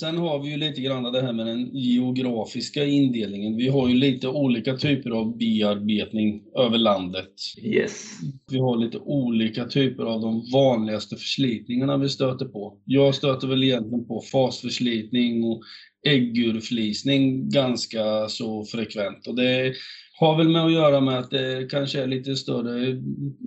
Sen 0.00 0.18
har 0.18 0.38
vi 0.42 0.50
ju 0.50 0.56
lite 0.56 0.80
grann 0.80 1.12
det 1.12 1.22
här 1.22 1.32
med 1.32 1.46
den 1.46 1.76
geografiska 1.76 2.84
indelningen. 2.84 3.56
Vi 3.56 3.68
har 3.68 3.88
ju 3.88 3.94
lite 3.94 4.28
olika 4.28 4.76
typer 4.76 5.10
av 5.10 5.38
bearbetning 5.38 6.42
över 6.58 6.78
landet. 6.78 7.34
Yes. 7.62 8.04
Vi 8.50 8.58
har 8.58 8.76
lite 8.76 8.98
olika 8.98 9.64
typer 9.64 10.04
av 10.04 10.20
de 10.20 10.50
vanligaste 10.52 11.16
förslitningarna 11.16 11.96
vi 11.96 12.08
stöter 12.08 12.44
på. 12.44 12.78
Jag 12.84 13.14
stöter 13.14 13.48
väl 13.48 13.64
egentligen 13.64 14.06
på 14.06 14.20
fasförslitning 14.32 15.44
och 15.44 15.60
äggurflisning 16.08 17.50
ganska 17.50 18.28
så 18.28 18.64
frekvent. 18.64 19.26
Och 19.26 19.34
det 19.36 19.74
har 20.20 20.36
väl 20.38 20.48
med 20.48 20.64
att 20.64 20.72
göra 20.72 21.00
med 21.00 21.18
att 21.18 21.30
det 21.30 21.70
kanske 21.70 22.02
är 22.02 22.06
lite 22.06 22.36
större 22.36 23.02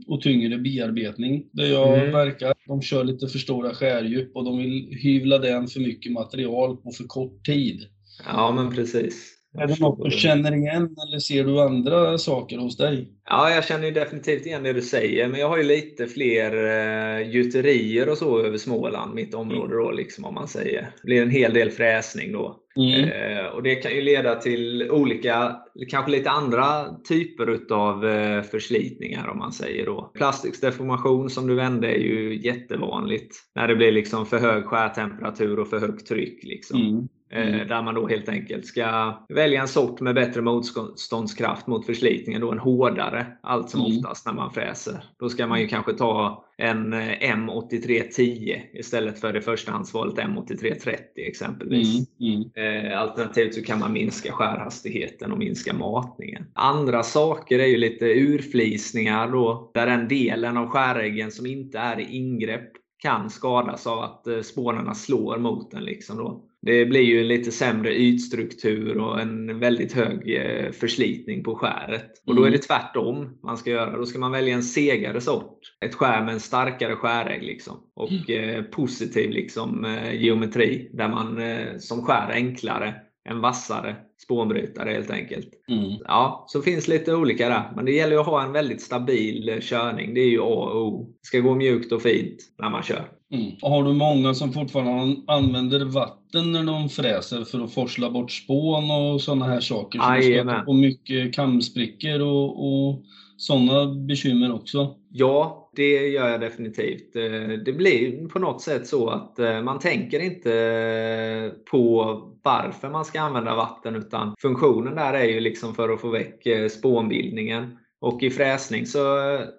och 0.08 0.22
tyngre 0.22 0.58
bearbetning. 0.58 1.46
Där 1.52 1.66
jag 1.66 1.98
Mm. 2.00 2.12
verkar. 2.12 2.54
De 2.68 2.82
kör 2.82 3.04
lite 3.04 3.28
för 3.28 3.40
stora 3.40 3.74
skärdjup 3.74 4.36
och 4.36 4.46
de 4.46 4.58
vill 4.58 4.88
hyvla 5.04 5.38
den 5.38 5.68
för 5.68 5.80
mycket 5.80 6.12
material 6.12 6.78
på 6.78 6.92
för 6.92 7.04
kort 7.04 7.46
tid. 7.46 7.82
Ja, 8.26 8.52
men 8.52 8.76
precis. 8.76 9.38
Är 9.58 9.68
det 9.68 9.80
något 9.80 10.04
du 10.04 10.12
känner 10.12 10.56
igen 10.56 10.96
eller 11.08 11.20
ser 11.20 11.44
du 11.44 11.62
andra 11.62 12.18
saker 12.18 12.58
hos 12.58 12.78
dig? 12.78 13.10
Ja, 13.26 13.50
jag 13.50 13.66
känner 13.66 13.86
ju 13.86 13.92
definitivt 13.92 14.46
igen 14.46 14.64
det 14.64 14.74
du 14.74 14.82
säger, 14.82 15.28
men 15.28 15.40
jag 15.40 15.50
har 15.50 15.58
ju 15.58 15.64
lite 15.64 16.08
fler 16.08 16.56
uh, 16.56 17.32
gjuterier 17.32 18.10
och 18.10 18.18
så 18.18 18.40
över 18.40 18.58
Småland, 18.58 19.16
mitt 19.16 19.34
område 19.34 19.76
då, 19.76 19.92
liksom, 19.92 20.26
om 20.26 20.34
man 20.34 20.48
säger. 20.48 20.82
Det 20.82 21.06
blir 21.06 21.22
en 21.22 21.30
hel 21.30 21.54
del 21.54 21.72
fräsning 21.72 22.32
då. 22.32 22.58
Mm. 22.76 23.10
Eh, 23.10 23.46
och 23.46 23.64
Det 23.64 23.76
kan 23.76 23.92
ju 23.92 24.02
leda 24.02 24.36
till 24.36 24.92
olika, 24.92 25.56
kanske 25.90 26.12
lite 26.12 26.30
andra 26.30 26.96
typer 27.10 27.50
utav 27.50 28.06
eh, 28.06 28.42
förslitningar 28.42 29.28
om 29.28 29.38
man 29.38 29.52
säger 29.52 29.86
då. 29.86 30.12
Plastiksdeformation 30.14 31.30
som 31.30 31.48
du 31.48 31.56
vände 31.56 31.88
är 31.88 32.00
ju 32.00 32.42
jättevanligt. 32.44 33.36
När 33.56 33.68
det 33.68 33.76
blir 33.76 33.92
liksom 33.92 34.26
för 34.26 34.40
hög 34.40 34.66
skärtemperatur 34.66 35.60
och 35.60 35.68
för 35.68 35.80
högt 35.80 36.08
tryck. 36.08 36.44
Liksom. 36.44 36.82
Mm. 36.82 37.08
Mm. 37.32 37.68
Där 37.68 37.82
man 37.82 37.96
då 37.96 38.08
helt 38.08 38.30
enkelt 38.30 38.66
ska 38.66 39.18
välja 39.30 39.62
en 39.62 39.68
sort 39.68 40.02
med 40.02 40.16
bättre 40.16 40.42
motståndskraft 40.42 41.68
mot 41.68 41.86
förslitningen, 41.86 42.42
då 42.42 42.52
en 42.52 42.60
hårdare 42.60 43.26
allt 43.42 43.70
som 43.70 43.80
mm. 43.80 43.98
oftast 43.98 44.26
när 44.26 44.34
man 44.34 44.52
fräser. 44.52 45.04
Då 45.20 45.30
ska 45.30 45.48
man 45.48 45.62
ju 45.62 45.68
kanske 45.68 45.94
ta 45.94 46.46
en 46.58 46.94
M8310 46.94 48.62
istället 48.74 49.20
för 49.20 49.34
det 49.34 49.42
förstahandsvalet 49.42 50.16
M8330 50.16 50.98
exempelvis. 51.16 52.08
Mm, 52.20 52.44
mm. 52.56 52.98
Alternativt 52.98 53.54
så 53.54 53.64
kan 53.64 53.80
man 53.80 53.94
minska 53.94 54.32
skärhastigheten 54.32 55.32
och 55.32 55.38
minska 55.38 55.74
matningen. 55.74 56.46
Andra 56.54 57.04
saker 57.04 57.60
är 57.60 57.68
ju 57.68 57.78
lite 57.78 58.06
urflisningar 58.06 59.32
då, 59.32 59.72
där 59.74 59.88
den 59.88 60.08
delen 60.08 60.58
av 60.58 60.68
skäräggen 60.68 61.32
som 61.32 61.46
inte 61.46 61.80
är 61.80 62.00
i 62.00 62.16
ingrepp 62.16 62.72
kan 62.98 63.30
skadas 63.30 63.88
av 63.88 64.00
att 64.00 64.28
eh, 64.28 64.42
spånarna 64.42 64.94
slår 64.94 65.38
mot 65.38 65.72
den. 65.72 65.84
Liksom 65.84 66.18
då. 66.18 66.44
Det 66.62 66.86
blir 66.86 67.02
ju 67.02 67.20
en 67.20 67.28
lite 67.28 67.52
sämre 67.52 67.96
ytstruktur 67.96 68.98
och 68.98 69.22
en 69.22 69.60
väldigt 69.60 69.94
hög 69.94 70.36
eh, 70.36 70.72
förslitning 70.72 71.44
på 71.44 71.56
skäret. 71.56 72.12
Och 72.28 72.36
då 72.36 72.42
är 72.42 72.48
mm. 72.48 72.60
det 72.60 72.66
tvärtom 72.66 73.40
man 73.44 73.58
ska 73.58 73.70
göra. 73.70 73.98
Då 73.98 74.06
ska 74.06 74.20
man 74.20 74.32
välja 74.32 74.56
en 74.56 74.64
segare 74.64 75.22
sort. 75.22 75.60
Ett 75.86 75.96
skär 75.96 76.26
med 76.26 76.34
en 76.34 76.40
starkare 76.40 76.96
skärägg. 76.96 77.44
Liksom. 77.44 77.78
Och 77.96 78.30
mm. 78.30 78.50
eh, 78.50 78.64
positiv 78.64 79.30
liksom, 79.30 79.98
geometri. 80.14 80.90
Där 80.94 81.10
man 81.10 81.42
som 81.80 82.06
skär 82.06 82.32
enklare 82.32 82.96
en 83.30 83.42
vassare 83.42 83.96
spånbrytare 84.24 84.90
helt 84.90 85.12
enkelt. 85.12 85.50
Mm. 85.70 85.92
Ja, 86.00 86.46
så 86.48 86.62
finns 86.62 86.88
lite 86.88 87.16
olika 87.16 87.50
där. 87.50 87.72
Men 87.76 87.86
det 87.86 87.92
gäller 87.92 88.18
att 88.18 88.26
ha 88.26 88.44
en 88.44 88.52
väldigt 88.52 88.82
stabil 88.82 89.60
körning. 89.62 90.14
Det 90.14 90.22
är 90.22 90.30
ju 90.30 90.42
A 90.42 90.70
och 90.74 90.88
O. 90.88 91.16
Det 91.22 91.28
ska 91.28 91.40
gå 91.40 91.56
mjukt 91.56 91.92
och 91.92 92.02
fint 92.02 92.38
när 92.58 92.70
man 92.70 92.84
kör. 92.84 93.21
Mm. 93.32 93.52
har 93.62 93.84
du 93.84 93.94
många 93.94 94.34
som 94.34 94.54
fortfarande 94.54 95.16
använder 95.28 95.86
vatten 95.86 96.52
när 96.52 96.64
de 96.64 96.90
fräser 96.90 97.44
för 97.44 97.64
att 97.64 97.74
forsla 97.74 98.10
bort 98.10 98.32
spån 98.32 98.92
och 98.92 99.22
sådana 99.22 99.46
här 99.46 99.60
saker? 99.60 100.00
Så 100.00 100.06
Aj, 100.06 100.46
på 100.66 100.74
mycket 100.74 101.34
kamsprickor 101.34 102.20
och, 102.20 102.66
och 102.68 103.04
sådana 103.38 103.94
bekymmer 103.94 104.54
också? 104.54 104.96
Ja, 105.10 105.62
det 105.76 106.08
gör 106.08 106.30
jag 106.30 106.42
definitivt. 106.42 107.16
Eh, 107.16 107.58
det 107.66 107.74
blir 107.74 108.28
på 108.28 108.40
något 108.40 108.62
sätt 108.62 108.88
så 108.88 109.10
att 109.10 109.40
eh, 109.40 109.62
man 109.62 109.80
tänker 109.80 110.20
inte 110.20 111.52
på 111.72 112.04
varför 112.44 112.90
man 112.90 113.06
ska 113.06 113.22
använda 113.22 113.56
vatten 113.56 113.96
utan 113.96 114.36
funktionen 114.42 114.96
där 114.96 115.14
är 115.14 115.26
ju 115.26 115.40
liksom 115.40 115.76
för 115.76 115.90
att 115.90 116.02
få 116.02 116.10
väck 116.10 116.46
eh, 116.46 116.68
spånbildningen. 116.68 117.78
Och 118.02 118.24
i 118.24 118.30
fräsning 118.30 118.86
så 118.86 119.00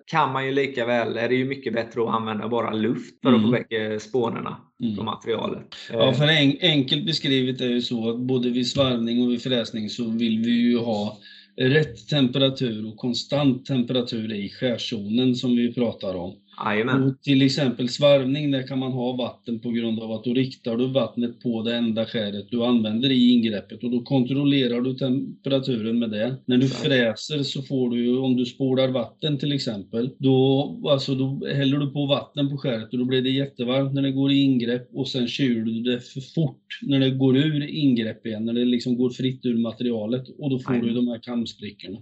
kan 0.06 0.32
man 0.32 0.46
ju 0.46 0.52
lika 0.52 0.86
väl, 0.86 1.16
är 1.16 1.28
det 1.28 1.34
ju 1.34 1.44
mycket 1.44 1.72
bättre 1.72 2.02
att 2.02 2.08
använda 2.08 2.48
bara 2.48 2.72
luft 2.72 3.22
för 3.22 3.28
att 3.28 3.34
mm. 3.34 3.46
få 3.46 3.50
väck 3.50 4.02
spånerna 4.02 4.56
mm. 4.82 4.96
från 4.96 5.04
materialet. 5.04 5.74
Ja, 5.92 6.12
för 6.12 6.28
en, 6.28 6.56
enkelt 6.60 7.06
beskrivet 7.06 7.60
är 7.60 7.68
det 7.68 7.82
så 7.82 8.10
att 8.10 8.20
både 8.20 8.50
vid 8.50 8.68
svarvning 8.68 9.22
och 9.22 9.32
vid 9.32 9.42
fräsning 9.42 9.90
så 9.90 10.10
vill 10.10 10.38
vi 10.38 10.50
ju 10.50 10.78
ha 10.78 11.18
rätt 11.56 12.08
temperatur 12.08 12.88
och 12.88 12.96
konstant 12.96 13.66
temperatur 13.66 14.34
i 14.34 14.48
skärzonen 14.48 15.34
som 15.34 15.56
vi 15.56 15.74
pratar 15.74 16.14
om. 16.14 16.36
Och 17.06 17.22
till 17.22 17.42
exempel 17.42 17.88
svarvning, 17.88 18.50
där 18.50 18.66
kan 18.66 18.78
man 18.78 18.92
ha 18.92 19.12
vatten 19.12 19.60
på 19.60 19.70
grund 19.70 20.00
av 20.00 20.12
att 20.12 20.24
då 20.24 20.34
riktar 20.34 20.76
du 20.76 20.86
vattnet 20.86 21.40
på 21.40 21.62
det 21.62 21.76
enda 21.76 22.06
skäret 22.06 22.46
du 22.50 22.64
använder 22.64 23.10
i 23.10 23.30
ingreppet 23.30 23.84
och 23.84 23.90
då 23.90 24.02
kontrollerar 24.02 24.80
du 24.80 24.94
temperaturen 24.94 25.98
med 25.98 26.10
det. 26.10 26.36
När 26.46 26.58
du 26.58 26.68
fräser 26.68 27.42
så 27.42 27.62
får 27.62 27.90
du, 27.90 28.18
om 28.18 28.36
du 28.36 28.46
spolar 28.46 28.88
vatten 28.88 29.38
till 29.38 29.52
exempel, 29.52 30.10
då, 30.18 30.78
alltså 30.90 31.14
då 31.14 31.46
häller 31.46 31.78
du 31.78 31.90
på 31.90 32.06
vatten 32.06 32.50
på 32.50 32.58
skäret 32.58 32.92
och 32.92 32.98
då 32.98 33.04
blir 33.04 33.22
det 33.22 33.30
jättevarmt 33.30 33.94
när 33.94 34.02
det 34.02 34.12
går 34.12 34.32
i 34.32 34.42
ingrepp 34.42 34.88
och 34.94 35.08
sen 35.08 35.28
kyler 35.28 35.64
du 35.64 35.80
det 35.80 36.00
för 36.00 36.20
fort 36.20 36.58
när 36.82 37.00
det 37.00 37.10
går 37.10 37.36
ur 37.36 37.66
ingrepp 37.68 38.26
igen, 38.26 38.44
när 38.44 38.52
det 38.52 38.64
liksom 38.64 38.96
går 38.96 39.10
fritt 39.10 39.46
ur 39.46 39.58
materialet 39.58 40.28
och 40.38 40.50
då 40.50 40.58
får 40.58 40.72
Aj. 40.72 40.80
du 40.80 40.94
de 40.94 41.08
här 41.08 41.18
kamsprickorna. 41.22 41.98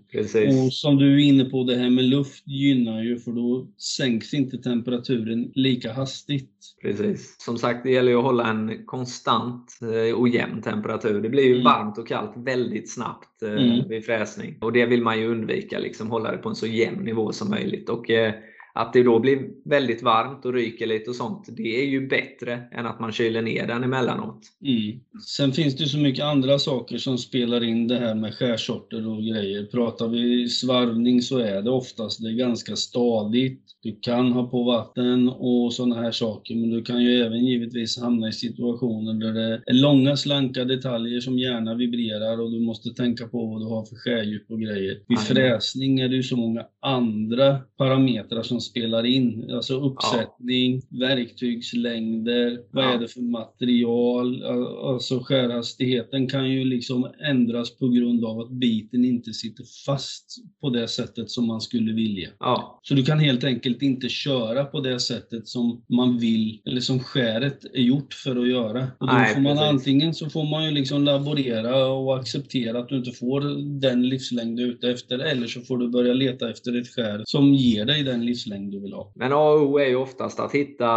Och 0.64 0.73
som 0.73 0.97
du 0.97 1.14
är 1.14 1.19
inne 1.19 1.45
på, 1.45 1.64
det 1.64 1.76
här 1.76 1.90
med 1.90 2.04
luft 2.04 2.49
gynnar 2.49 3.02
ju 3.02 3.19
för 3.19 3.33
då 3.33 3.69
sänks 3.78 4.35
inte 4.40 4.59
temperaturen 4.59 5.52
lika 5.54 5.92
hastigt. 5.92 6.50
Precis. 6.82 7.37
Som 7.38 7.59
sagt, 7.59 7.82
det 7.82 7.90
gäller 7.90 8.11
ju 8.11 8.18
att 8.18 8.25
hålla 8.25 8.50
en 8.50 8.87
konstant 8.87 9.78
eh, 9.82 10.14
och 10.14 10.28
jämn 10.28 10.62
temperatur. 10.62 11.23
Det 11.23 11.28
blir 11.28 11.44
ju 11.44 11.52
mm. 11.52 11.64
varmt 11.64 11.99
och 11.99 12.09
kallt 12.09 12.32
väldigt 12.37 12.92
snabbt 12.92 13.42
eh, 13.42 13.52
mm. 13.52 13.88
vid 13.88 14.04
fräsning. 14.04 14.59
Och 14.61 14.73
det 14.73 14.87
vill 14.87 15.02
man 15.02 15.18
ju 15.18 15.28
undvika, 15.28 15.78
liksom 15.78 16.11
hålla 16.11 16.32
det 16.32 16.38
på 16.38 16.49
en 16.49 16.54
så 16.54 16.66
jämn 16.66 17.04
nivå 17.04 17.32
som 17.32 17.50
möjligt. 17.50 17.88
Och 17.88 18.11
eh, 18.11 18.35
att 18.75 18.93
det 18.93 19.03
då 19.03 19.19
blir 19.19 19.39
väldigt 19.65 20.03
varmt 20.03 20.45
och 20.45 20.53
ryker 20.53 20.87
lite 20.87 21.11
och 21.11 21.17
sånt, 21.17 21.49
det 21.57 21.83
är 21.83 21.87
ju 21.87 22.09
bättre 22.09 22.62
än 22.73 22.87
att 22.87 23.00
man 23.00 23.12
kyler 23.12 23.43
ner 23.43 23.67
den 23.67 23.85
emellanåt. 23.85 24.41
Mm. 24.65 25.00
Sen 25.27 25.53
finns 25.53 25.77
det 25.77 25.87
så 25.87 25.99
mycket 25.99 26.25
andra 26.25 26.59
saker 26.59 26.99
som 26.99 27.19
spelar 27.19 27.65
in 27.65 27.89
det 27.89 27.99
här 27.99 28.15
med 28.15 28.35
skärsorter 28.35 29.09
och 29.09 29.23
grejer. 29.23 29.65
Pratar 29.65 30.09
vi 30.09 30.49
svarvning 30.49 31.23
så 31.23 31.39
är 31.39 31.62
det 31.62 31.71
oftast 31.71 32.23
det 32.23 32.33
ganska 32.33 32.77
stadigt. 32.77 33.62
Du 33.83 33.99
kan 34.00 34.33
ha 34.33 34.47
på 34.47 34.62
vatten 34.62 35.29
och 35.29 35.73
sådana 35.73 35.95
här 35.95 36.11
saker, 36.11 36.55
men 36.55 36.71
du 36.71 36.83
kan 36.83 37.03
ju 37.03 37.23
även 37.23 37.45
givetvis 37.47 38.00
hamna 38.00 38.29
i 38.29 38.33
situationer 38.33 39.15
där 39.15 39.33
det 39.33 39.62
är 39.67 39.73
långa 39.73 40.17
slanka 40.17 40.65
detaljer 40.65 41.21
som 41.21 41.39
gärna 41.39 41.75
vibrerar 41.75 42.41
och 42.41 42.50
du 42.50 42.61
måste 42.61 42.91
tänka 42.91 43.29
på 43.29 43.47
vad 43.47 43.61
du 43.61 43.67
har 43.67 43.85
för 43.85 43.97
skärdjup 43.97 44.50
och 44.50 44.61
grejer. 44.61 44.99
Vid 45.09 45.19
fräsning 45.19 46.00
är 46.00 46.09
det 46.09 46.17
ju 46.17 46.23
så 46.23 46.37
många 46.37 46.65
andra 46.82 47.58
parametrar 47.78 48.42
som 48.42 48.60
spelar 48.60 49.06
in. 49.06 49.50
Alltså 49.50 49.80
uppsättning, 49.80 50.82
ja. 50.88 51.06
verktygslängder, 51.06 52.60
vad 52.70 52.84
ja. 52.84 52.94
är 52.94 52.99
det 52.99 53.08
för 53.08 53.20
material? 53.20 54.44
Alltså 54.84 55.20
skärhastigheten 55.20 56.26
kan 56.26 56.50
ju 56.50 56.64
liksom 56.64 57.10
ändras 57.25 57.76
på 57.76 57.88
grund 57.88 58.25
av 58.25 58.40
att 58.40 58.50
biten 58.50 59.04
inte 59.04 59.32
sitter 59.32 59.64
fast 59.87 60.37
på 60.60 60.70
det 60.70 60.88
sättet 60.88 61.30
som 61.30 61.46
man 61.46 61.60
skulle 61.60 61.92
vilja. 61.92 62.28
Ja. 62.38 62.80
Så 62.82 62.94
du 62.94 63.04
kan 63.04 63.18
helt 63.18 63.44
enkelt 63.44 63.82
inte 63.82 64.08
köra 64.08 64.64
på 64.64 64.80
det 64.80 65.00
sättet 65.00 65.49
som 65.49 65.84
man 65.88 66.18
vill, 66.18 66.60
eller 66.64 66.80
som 66.80 67.00
skäret 67.00 67.64
är 67.64 67.82
gjort 67.82 68.14
för 68.14 68.37
att 68.37 68.49
göra. 68.49 68.87
Och 68.99 69.06
då 69.06 69.12
Nej, 69.12 69.34
får 69.34 69.40
man 69.40 69.56
precis. 69.56 69.70
antingen 69.70 70.14
så 70.14 70.30
får 70.30 70.44
man 70.44 70.64
ju 70.64 70.70
liksom 70.70 71.04
laborera 71.04 71.87
och 71.87 72.16
acceptera 72.16 72.78
att 72.78 72.88
du 72.88 72.96
inte 72.96 73.12
får 73.12 73.40
den 73.80 74.08
livslängd 74.08 74.56
du 74.56 74.62
är 74.62 74.68
ute 74.68 74.90
efter, 74.90 75.18
eller 75.18 75.46
så 75.46 75.60
får 75.60 75.78
du 75.78 75.88
börja 75.88 76.14
leta 76.14 76.50
efter 76.50 76.70
ett 76.79 76.95
skär 76.95 77.23
som 77.25 77.55
ger 77.55 77.85
dig 77.85 78.03
den 78.03 78.27
livslängd 78.27 78.73
du 78.73 78.81
vill 78.81 78.93
ha. 78.93 79.12
Men 79.15 79.33
A 79.33 79.50
och 79.50 79.62
O 79.62 79.79
är 79.79 79.89
ju 79.89 79.97
oftast 79.97 80.41
att 80.41 80.55
hitta 80.55 80.91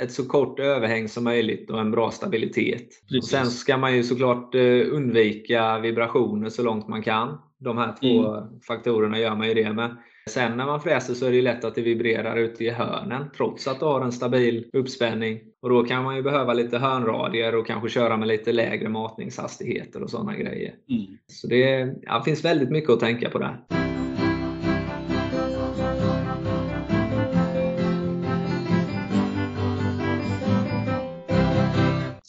ett 0.00 0.12
så 0.12 0.28
kort 0.28 0.60
överhäng 0.60 1.08
som 1.08 1.24
möjligt 1.24 1.70
och 1.70 1.80
en 1.80 1.90
bra 1.90 2.10
stabilitet. 2.10 2.88
Och 3.18 3.24
sen 3.24 3.46
ska 3.46 3.76
man 3.76 3.96
ju 3.96 4.02
såklart 4.02 4.54
eh, 4.54 4.80
undvika 4.92 5.78
vibrationer 5.78 6.48
så 6.48 6.62
långt 6.62 6.88
man 6.88 7.02
kan. 7.02 7.38
De 7.58 7.78
här 7.78 7.94
två 8.00 8.34
mm. 8.34 8.60
faktorerna 8.68 9.18
gör 9.18 9.36
man 9.36 9.48
ju 9.48 9.54
det 9.54 9.72
med. 9.72 9.96
Sen 10.30 10.56
när 10.56 10.66
man 10.66 10.80
fräser 10.80 11.14
så 11.14 11.26
är 11.26 11.32
det 11.32 11.42
lätt 11.42 11.64
att 11.64 11.74
det 11.74 11.82
vibrerar 11.82 12.36
ute 12.36 12.64
i 12.64 12.70
hörnen 12.70 13.30
trots 13.36 13.68
att 13.68 13.80
du 13.80 13.84
har 13.84 14.00
en 14.00 14.12
stabil 14.12 14.70
uppspänning. 14.72 15.40
Och 15.62 15.68
Då 15.68 15.84
kan 15.84 16.04
man 16.04 16.16
ju 16.16 16.22
behöva 16.22 16.52
lite 16.52 16.78
hörnradier 16.78 17.54
och 17.54 17.66
kanske 17.66 17.88
köra 17.88 18.16
med 18.16 18.28
lite 18.28 18.52
lägre 18.52 18.88
matningshastigheter 18.88 20.02
och 20.02 20.10
sådana 20.10 20.36
grejer. 20.36 20.74
Mm. 20.90 21.06
Så 21.26 21.46
det 21.46 21.94
ja, 22.02 22.22
finns 22.24 22.44
väldigt 22.44 22.70
mycket 22.70 22.90
att 22.90 23.00
tänka 23.00 23.30
på 23.30 23.38
där. 23.38 23.83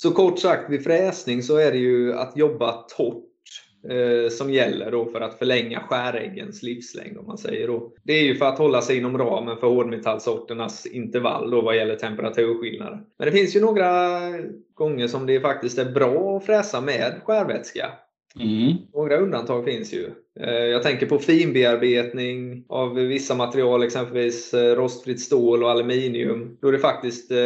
Så 0.05 0.12
kort 0.12 0.39
sagt, 0.39 0.69
vid 0.69 0.83
fräsning 0.83 1.43
så 1.43 1.57
är 1.57 1.71
det 1.71 1.77
ju 1.77 2.13
att 2.13 2.38
jobba 2.38 2.71
torrt 2.71 3.24
eh, 3.89 4.29
som 4.29 4.53
gäller 4.53 4.91
då 4.91 5.05
för 5.05 5.21
att 5.21 5.39
förlänga 5.39 5.79
skäräggens 5.79 6.63
livslängd. 6.63 7.17
Om 7.17 7.25
man 7.25 7.38
säger 7.38 7.67
då. 7.67 7.93
Det 8.03 8.13
är 8.13 8.24
ju 8.24 8.35
för 8.35 8.45
att 8.45 8.57
hålla 8.57 8.81
sig 8.81 8.97
inom 8.97 9.17
ramen 9.17 9.57
för 9.57 9.67
hårdmetallsorternas 9.67 10.85
intervall 10.85 11.51
då 11.51 11.62
vad 11.62 11.75
gäller 11.75 11.95
temperaturskillnader. 11.95 13.01
Men 13.19 13.25
det 13.25 13.31
finns 13.31 13.55
ju 13.55 13.62
några 13.62 14.19
gånger 14.74 15.07
som 15.07 15.25
det 15.25 15.39
faktiskt 15.39 15.77
är 15.77 15.91
bra 15.91 16.38
att 16.38 16.45
fräsa 16.45 16.81
med 16.81 17.21
skärvätska. 17.24 17.91
Mm. 18.39 18.77
Några 18.93 19.17
undantag 19.17 19.65
finns 19.65 19.93
ju. 19.93 20.12
Eh, 20.39 20.65
jag 20.65 20.84
tänker 20.84 21.06
på 21.06 21.20
finbearbetning 21.20 22.63
av 22.70 22.94
vissa 22.94 23.36
material, 23.36 23.84
exempelvis 23.84 24.54
eh, 24.54 24.75
rostfritt 24.75 25.22
stål 25.22 25.63
och 25.63 25.72
aluminium. 25.72 26.58
Då 26.62 26.72
det 26.72 26.80
faktiskt 26.80 27.32
eh, 27.32 27.38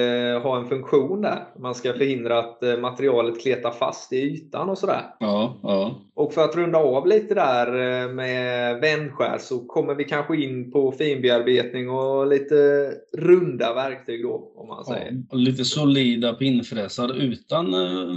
har 0.42 0.58
en 0.58 0.70
funktion 0.70 1.22
där. 1.22 1.44
Man 1.60 1.76
ska 1.76 1.94
förhindra 1.94 2.40
att 2.40 2.62
materialet 2.82 3.42
kletar 3.42 3.72
fast 3.72 4.14
i 4.14 4.18
ytan 4.18 4.70
och 4.70 4.78
sådär. 4.78 5.02
Ja, 5.20 5.60
ja. 5.64 6.02
Och 6.16 6.34
för 6.34 6.44
att 6.44 6.56
runda 6.56 6.78
av 6.78 7.08
lite 7.08 7.34
där 7.34 7.68
med 8.14 8.82
vändskär 8.82 9.38
så 9.40 9.60
kommer 9.60 9.96
vi 9.96 10.04
kanske 10.04 10.44
in 10.44 10.72
på 10.72 10.92
finbearbetning 10.92 11.90
och 11.90 12.28
lite 12.28 12.92
runda 13.18 13.74
verktyg 13.74 14.24
då, 14.24 14.52
om 14.56 14.68
man 14.68 14.86
säger. 14.86 15.24
Ja, 15.32 15.38
lite 15.38 15.66
solida 15.66 16.34
pinnfräsar 16.34 17.18
utan 17.18 17.72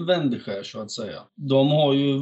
vändskär 0.07 0.62
så 0.62 0.81
att 0.81 0.91
säga. 0.91 1.19
De 1.35 1.69
har 1.69 1.95
ju 1.95 2.21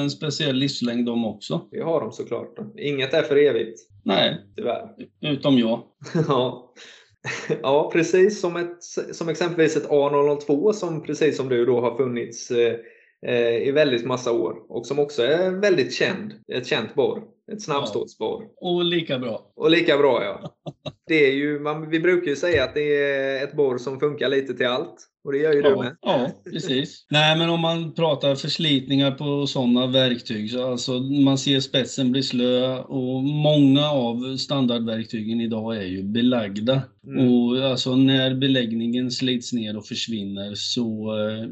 en 0.00 0.10
speciell 0.10 0.56
livslängd 0.56 1.06
de 1.06 1.24
också. 1.24 1.60
Ja 1.70 1.87
har 1.88 2.00
de 2.00 2.12
såklart. 2.12 2.54
Inget 2.78 3.14
är 3.14 3.22
för 3.22 3.36
evigt. 3.36 3.80
Nej, 4.04 4.36
tyvärr. 4.56 4.88
Utom 5.20 5.58
jag. 5.58 5.82
ja. 6.28 6.74
ja, 7.62 7.90
precis 7.92 8.40
som, 8.40 8.56
ett, 8.56 8.82
som 9.12 9.28
exempelvis 9.28 9.76
ett 9.76 9.88
A002 9.88 10.72
som 10.72 11.02
precis 11.02 11.36
som 11.36 11.48
du 11.48 11.66
då 11.66 11.80
har 11.80 11.96
funnits 11.96 12.50
eh, 12.50 12.74
eh, 13.26 13.68
i 13.68 13.70
väldigt 13.70 14.06
massa 14.06 14.32
år 14.32 14.54
och 14.68 14.86
som 14.86 14.98
också 14.98 15.22
är 15.22 15.50
väldigt 15.50 15.94
känd. 15.94 16.32
Ett 16.52 16.66
känt 16.66 16.94
borr. 16.94 17.22
Ett 17.52 17.62
snabbstålsborr. 17.62 18.42
Ja, 18.42 18.70
och 18.70 18.84
lika 18.84 19.18
bra. 19.18 19.52
Och 19.56 19.70
lika 19.70 19.98
bra 19.98 20.24
ja. 20.24 20.54
Det 21.06 21.26
är 21.26 21.32
ju, 21.32 21.60
man, 21.60 21.90
vi 21.90 22.00
brukar 22.00 22.28
ju 22.28 22.36
säga 22.36 22.64
att 22.64 22.74
det 22.74 22.96
är 22.96 23.44
ett 23.44 23.56
borr 23.56 23.78
som 23.78 24.00
funkar 24.00 24.28
lite 24.28 24.54
till 24.54 24.66
allt. 24.66 24.96
Och 25.24 25.32
det 25.32 25.38
gör 25.38 25.52
ju 25.52 25.60
ja, 25.60 25.70
du 25.70 25.76
med. 25.76 25.96
Ja, 26.00 26.30
precis. 26.44 27.06
Nej, 27.10 27.38
men 27.38 27.50
om 27.50 27.60
man 27.60 27.94
pratar 27.94 28.34
förslitningar 28.34 29.10
på 29.10 29.46
sådana 29.46 29.86
verktyg 29.86 30.50
så 30.50 30.70
alltså 30.70 30.92
man 31.00 31.38
ser 31.38 31.60
spetsen 31.60 32.12
bli 32.12 32.22
slö 32.22 32.78
och 32.78 33.22
många 33.24 33.90
av 33.90 34.36
standardverktygen 34.36 35.40
idag 35.40 35.76
är 35.76 35.86
ju 35.86 36.02
belagda. 36.02 36.82
Mm. 37.06 37.28
Och 37.28 37.58
alltså 37.58 37.96
när 37.96 38.34
beläggningen 38.34 39.10
slits 39.10 39.52
ner 39.52 39.76
och 39.76 39.86
försvinner 39.86 40.54
så 40.54 41.16
eh, 41.18 41.48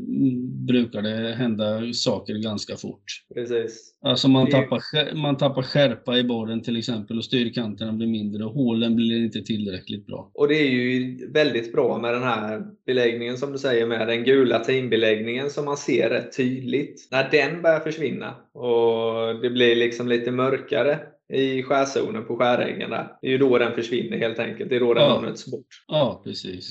brukar 0.66 1.02
det 1.02 1.34
hända 1.34 1.92
saker 1.92 2.34
ganska 2.34 2.76
fort. 2.76 3.04
Precis. 3.34 3.92
Alltså 4.02 4.28
man 4.28 4.50
tappar, 4.50 5.14
man 5.14 5.36
tappar 5.36 5.62
skärpa 5.62 6.18
i 6.18 6.24
borren 6.24 6.62
till 6.62 6.76
exempel 6.76 7.18
och 7.18 7.24
styrkanterna 7.24 7.92
blir 7.92 8.06
mindre 8.06 8.44
och 8.44 8.52
hålen 8.52 8.96
blir 8.96 9.24
inte 9.24 9.42
tillräckligt 9.42 10.06
bra. 10.06 10.30
Och 10.34 10.48
det 10.48 10.54
är 10.54 10.70
ju 10.70 11.18
väldigt 11.32 11.72
bra 11.72 11.98
med 11.98 12.14
den 12.14 12.22
här 12.22 12.62
beläggningen 12.86 13.38
som 13.38 13.52
du 13.56 13.60
säger 13.60 13.86
med 13.86 14.08
den 14.08 14.24
gula 14.24 14.58
teambeläggningen 14.58 15.50
som 15.50 15.64
man 15.64 15.76
ser 15.76 16.10
rätt 16.10 16.36
tydligt. 16.36 17.08
När 17.10 17.30
den 17.30 17.62
börjar 17.62 17.80
försvinna 17.80 18.34
och 18.52 19.40
det 19.42 19.50
blir 19.50 19.76
liksom 19.76 20.08
lite 20.08 20.30
mörkare 20.30 20.98
i 21.32 21.62
skärzonen 21.62 22.24
på 22.24 22.36
skäräggen 22.36 22.90
där. 22.90 23.08
Det 23.20 23.26
är 23.26 23.30
ju 23.30 23.38
då 23.38 23.58
den 23.58 23.74
försvinner 23.74 24.16
helt 24.18 24.38
enkelt. 24.38 24.70
Det 24.70 24.76
är 24.76 24.80
då 24.80 24.94
den 24.94 25.22
nötts 25.22 25.46
bort. 25.50 25.66
Ja, 25.88 26.20
precis. 26.24 26.70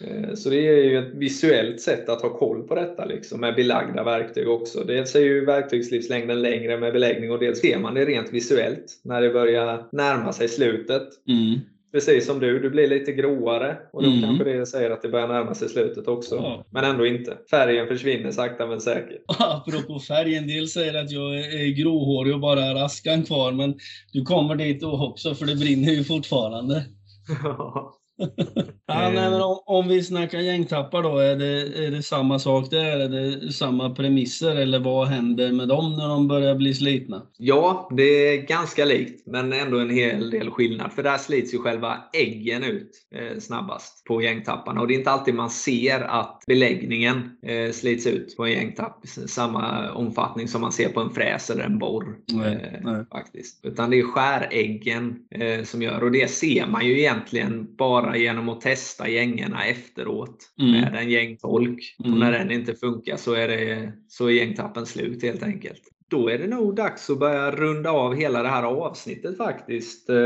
Eh, 0.00 0.34
så 0.34 0.50
det 0.50 0.68
är 0.68 0.84
ju 0.84 0.98
ett 0.98 1.14
visuellt 1.14 1.80
sätt 1.80 2.08
att 2.08 2.22
ha 2.22 2.38
koll 2.38 2.62
på 2.68 2.74
detta 2.74 3.04
liksom, 3.04 3.40
med 3.40 3.54
belagda 3.54 4.04
verktyg 4.04 4.48
också. 4.48 4.84
Dels 4.84 5.14
är 5.14 5.20
ju 5.20 5.44
verktygslivslängden 5.44 6.42
längre 6.42 6.78
med 6.78 6.92
beläggning 6.92 7.30
och 7.30 7.38
dels 7.38 7.60
ser 7.60 7.78
man 7.78 7.94
det 7.94 8.04
rent 8.04 8.32
visuellt 8.32 9.00
när 9.02 9.22
det 9.22 9.30
börjar 9.30 9.88
närma 9.92 10.32
sig 10.32 10.48
slutet. 10.48 11.08
Mm. 11.28 11.60
Precis 11.94 12.26
som 12.26 12.40
du, 12.40 12.58
du 12.58 12.70
blir 12.70 12.88
lite 12.88 13.12
gråare 13.12 13.76
och 13.92 14.02
då 14.02 14.08
mm. 14.08 14.22
kanske 14.22 14.44
det 14.44 14.66
säger 14.66 14.90
att 14.90 15.02
det 15.02 15.08
börjar 15.08 15.28
närma 15.28 15.54
sig 15.54 15.68
slutet 15.68 16.08
också. 16.08 16.34
Ja. 16.34 16.64
Men 16.70 16.84
ändå 16.84 17.06
inte. 17.06 17.38
Färgen 17.50 17.86
försvinner 17.86 18.30
sakta 18.30 18.66
men 18.66 18.80
säkert. 18.80 19.22
Apropå 19.38 20.00
färg, 20.00 20.36
en 20.36 20.46
del 20.46 20.68
säger 20.68 20.94
att 20.94 21.10
jag 21.10 21.38
är 21.38 21.82
gråhårig 21.82 22.34
och 22.34 22.40
bara 22.40 22.60
har 22.60 22.84
askan 22.84 23.22
kvar, 23.22 23.52
men 23.52 23.74
du 24.12 24.24
kommer 24.24 24.54
dit 24.54 24.80
då 24.80 25.06
också 25.08 25.34
för 25.34 25.46
det 25.46 25.56
brinner 25.56 25.92
ju 25.92 26.04
fortfarande. 26.04 26.74
ja, 27.42 27.94
nej, 28.88 29.12
men 29.12 29.42
om, 29.42 29.58
om, 29.66 29.88
vi 29.88 30.02
snackar 30.02 30.38
gängtappar 30.38 31.02
då, 31.02 31.18
är 31.18 31.36
det, 31.36 31.86
är 31.86 31.90
det 31.90 32.02
samma 32.02 32.38
sak 32.38 32.70
där? 32.70 33.00
Är 33.00 33.08
det 33.08 33.52
samma 33.52 33.90
premisser 33.90 34.56
eller 34.56 34.78
vad 34.78 35.08
händer 35.08 35.52
med 35.52 35.68
dem 35.68 35.96
när 35.96 36.08
de 36.08 36.28
börjar 36.28 36.54
bli 36.54 36.74
slitna? 36.74 37.22
Ja, 37.38 37.90
det 37.96 38.02
är 38.02 38.42
ganska 38.42 38.84
likt, 38.84 39.26
men 39.26 39.52
ändå 39.52 39.78
en 39.78 39.90
hel 39.90 40.30
del 40.30 40.50
skillnad. 40.50 40.92
För 40.92 41.02
där 41.02 41.18
slits 41.18 41.54
ju 41.54 41.58
själva 41.58 41.98
äggen 42.12 42.64
ut 42.64 42.90
eh, 43.14 43.38
snabbast 43.38 44.04
på 44.04 44.22
gängtapparna. 44.22 44.80
Och 44.80 44.88
det 44.88 44.94
är 44.94 44.98
inte 44.98 45.10
alltid 45.10 45.34
man 45.34 45.50
ser 45.50 46.00
att 46.00 46.42
beläggningen 46.46 47.30
eh, 47.46 47.70
slits 47.72 48.06
ut 48.06 48.36
på 48.36 48.44
en 48.44 48.52
gängtapp 48.52 49.04
i 49.04 49.08
samma 49.08 49.92
omfattning 49.92 50.48
som 50.48 50.60
man 50.60 50.72
ser 50.72 50.88
på 50.88 51.00
en 51.00 51.10
fräs 51.10 51.50
eller 51.50 51.64
en 51.64 51.78
borr. 51.78 52.16
Nej, 52.32 52.54
eh, 52.54 52.92
nej. 52.92 53.04
Faktiskt. 53.12 53.64
Utan 53.64 53.90
det 53.90 53.98
är 53.98 54.02
skäräggen 54.02 55.16
eh, 55.30 55.64
som 55.64 55.82
gör, 55.82 56.02
och 56.02 56.12
det 56.12 56.30
ser 56.30 56.66
man 56.66 56.86
ju 56.86 56.98
egentligen 56.98 57.76
bara 57.76 58.13
genom 58.16 58.48
att 58.48 58.60
testa 58.60 59.08
gängorna 59.08 59.64
efteråt 59.64 60.36
mm. 60.60 60.70
med 60.80 60.94
en 60.94 61.10
gängtolk. 61.10 61.96
Mm. 61.98 62.12
Och 62.12 62.18
när 62.18 62.32
den 62.32 62.50
inte 62.50 62.74
funkar 62.74 63.16
så 63.16 63.34
är, 63.34 63.48
det, 63.48 63.92
så 64.08 64.26
är 64.26 64.30
gängtappen 64.30 64.86
slut 64.86 65.22
helt 65.22 65.42
enkelt. 65.42 65.82
Då 66.10 66.28
är 66.28 66.38
det 66.38 66.46
nog 66.46 66.76
dags 66.76 67.10
att 67.10 67.18
börja 67.18 67.50
runda 67.50 67.90
av 67.90 68.14
hela 68.14 68.42
det 68.42 68.48
här 68.48 68.62
avsnittet 68.62 69.36
faktiskt. 69.36 70.10
Eh, 70.10 70.16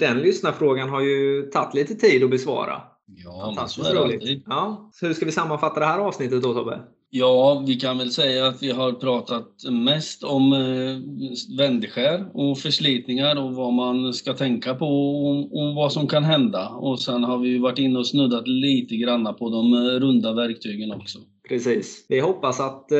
den 0.00 0.18
lyssnarfrågan 0.18 0.88
har 0.88 1.00
ju 1.00 1.42
tagit 1.42 1.74
lite 1.74 1.94
tid 1.94 2.24
att 2.24 2.30
besvara. 2.30 2.82
Ja, 3.06 3.68
det 3.76 4.00
alltid. 4.00 4.42
Ja. 4.46 4.90
Så 4.92 5.06
hur 5.06 5.14
ska 5.14 5.26
vi 5.26 5.32
sammanfatta 5.32 5.80
det 5.80 5.86
här 5.86 5.98
avsnittet 5.98 6.42
då 6.42 6.54
Tobbe? 6.54 6.80
Ja, 7.14 7.64
vi 7.66 7.74
kan 7.74 7.98
väl 7.98 8.10
säga 8.10 8.46
att 8.46 8.62
vi 8.62 8.70
har 8.70 8.92
pratat 8.92 9.48
mest 9.70 10.24
om 10.24 10.52
eh, 10.52 11.58
vändskär 11.58 12.26
och 12.34 12.58
förslitningar 12.58 13.36
och 13.36 13.54
vad 13.54 13.72
man 13.72 14.14
ska 14.14 14.32
tänka 14.32 14.74
på 14.74 14.86
och, 15.52 15.74
vad 15.74 15.92
som 15.92 16.08
kan 16.08 16.24
hända. 16.24 16.68
Och 16.68 17.00
sen 17.00 17.24
har 17.24 17.38
vi 17.38 17.58
varit 17.58 17.78
inne 17.78 17.98
och 17.98 18.06
snuddat 18.06 18.48
lite 18.48 18.96
granna 18.96 19.32
på 19.32 19.50
de 19.50 19.72
eh, 19.72 19.78
runda 19.78 20.32
verktygen 20.32 20.92
också. 20.92 21.18
Precis. 21.48 22.06
Vi 22.08 22.20
hoppas 22.20 22.60
att 22.60 22.92
eh, 22.92 22.98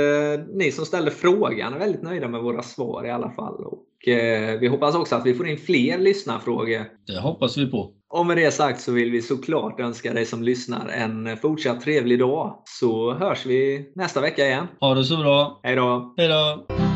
ni 0.54 0.72
som 0.72 0.86
ställde 0.86 1.10
frågan 1.10 1.74
är 1.74 1.78
väldigt 1.78 2.02
nöjda 2.02 2.28
med 2.28 2.42
våra 2.42 2.62
svar 2.62 3.06
i 3.06 3.10
alla 3.10 3.30
fall. 3.30 3.64
Och, 3.64 4.08
eh, 4.08 4.60
vi 4.60 4.66
hoppas 4.66 4.94
också 4.94 5.16
att 5.16 5.26
vi 5.26 5.34
får 5.34 5.48
in 5.48 5.58
fler 5.58 5.98
lyssnarfrågor. 5.98 6.84
Det 7.06 7.20
hoppas 7.20 7.58
vi 7.58 7.66
på. 7.66 7.94
Och 8.12 8.26
med 8.26 8.36
det 8.36 8.50
sagt 8.50 8.80
så 8.80 8.92
vill 8.92 9.10
vi 9.10 9.22
såklart 9.22 9.80
önska 9.80 10.12
dig 10.12 10.26
som 10.26 10.42
lyssnar 10.42 10.88
en 10.88 11.36
fortsatt 11.36 11.80
trevlig 11.80 12.18
dag. 12.18 12.62
Så 12.64 13.14
hörs 13.14 13.46
vi 13.46 13.92
nästa 13.94 14.20
vecka 14.20 14.46
igen. 14.46 14.66
Ha 14.80 14.94
det 14.94 15.04
så 15.04 15.16
bra. 15.16 15.60
Hej 15.62 15.76
då. 15.76 16.14
Hej 16.16 16.28
då. 16.28 16.91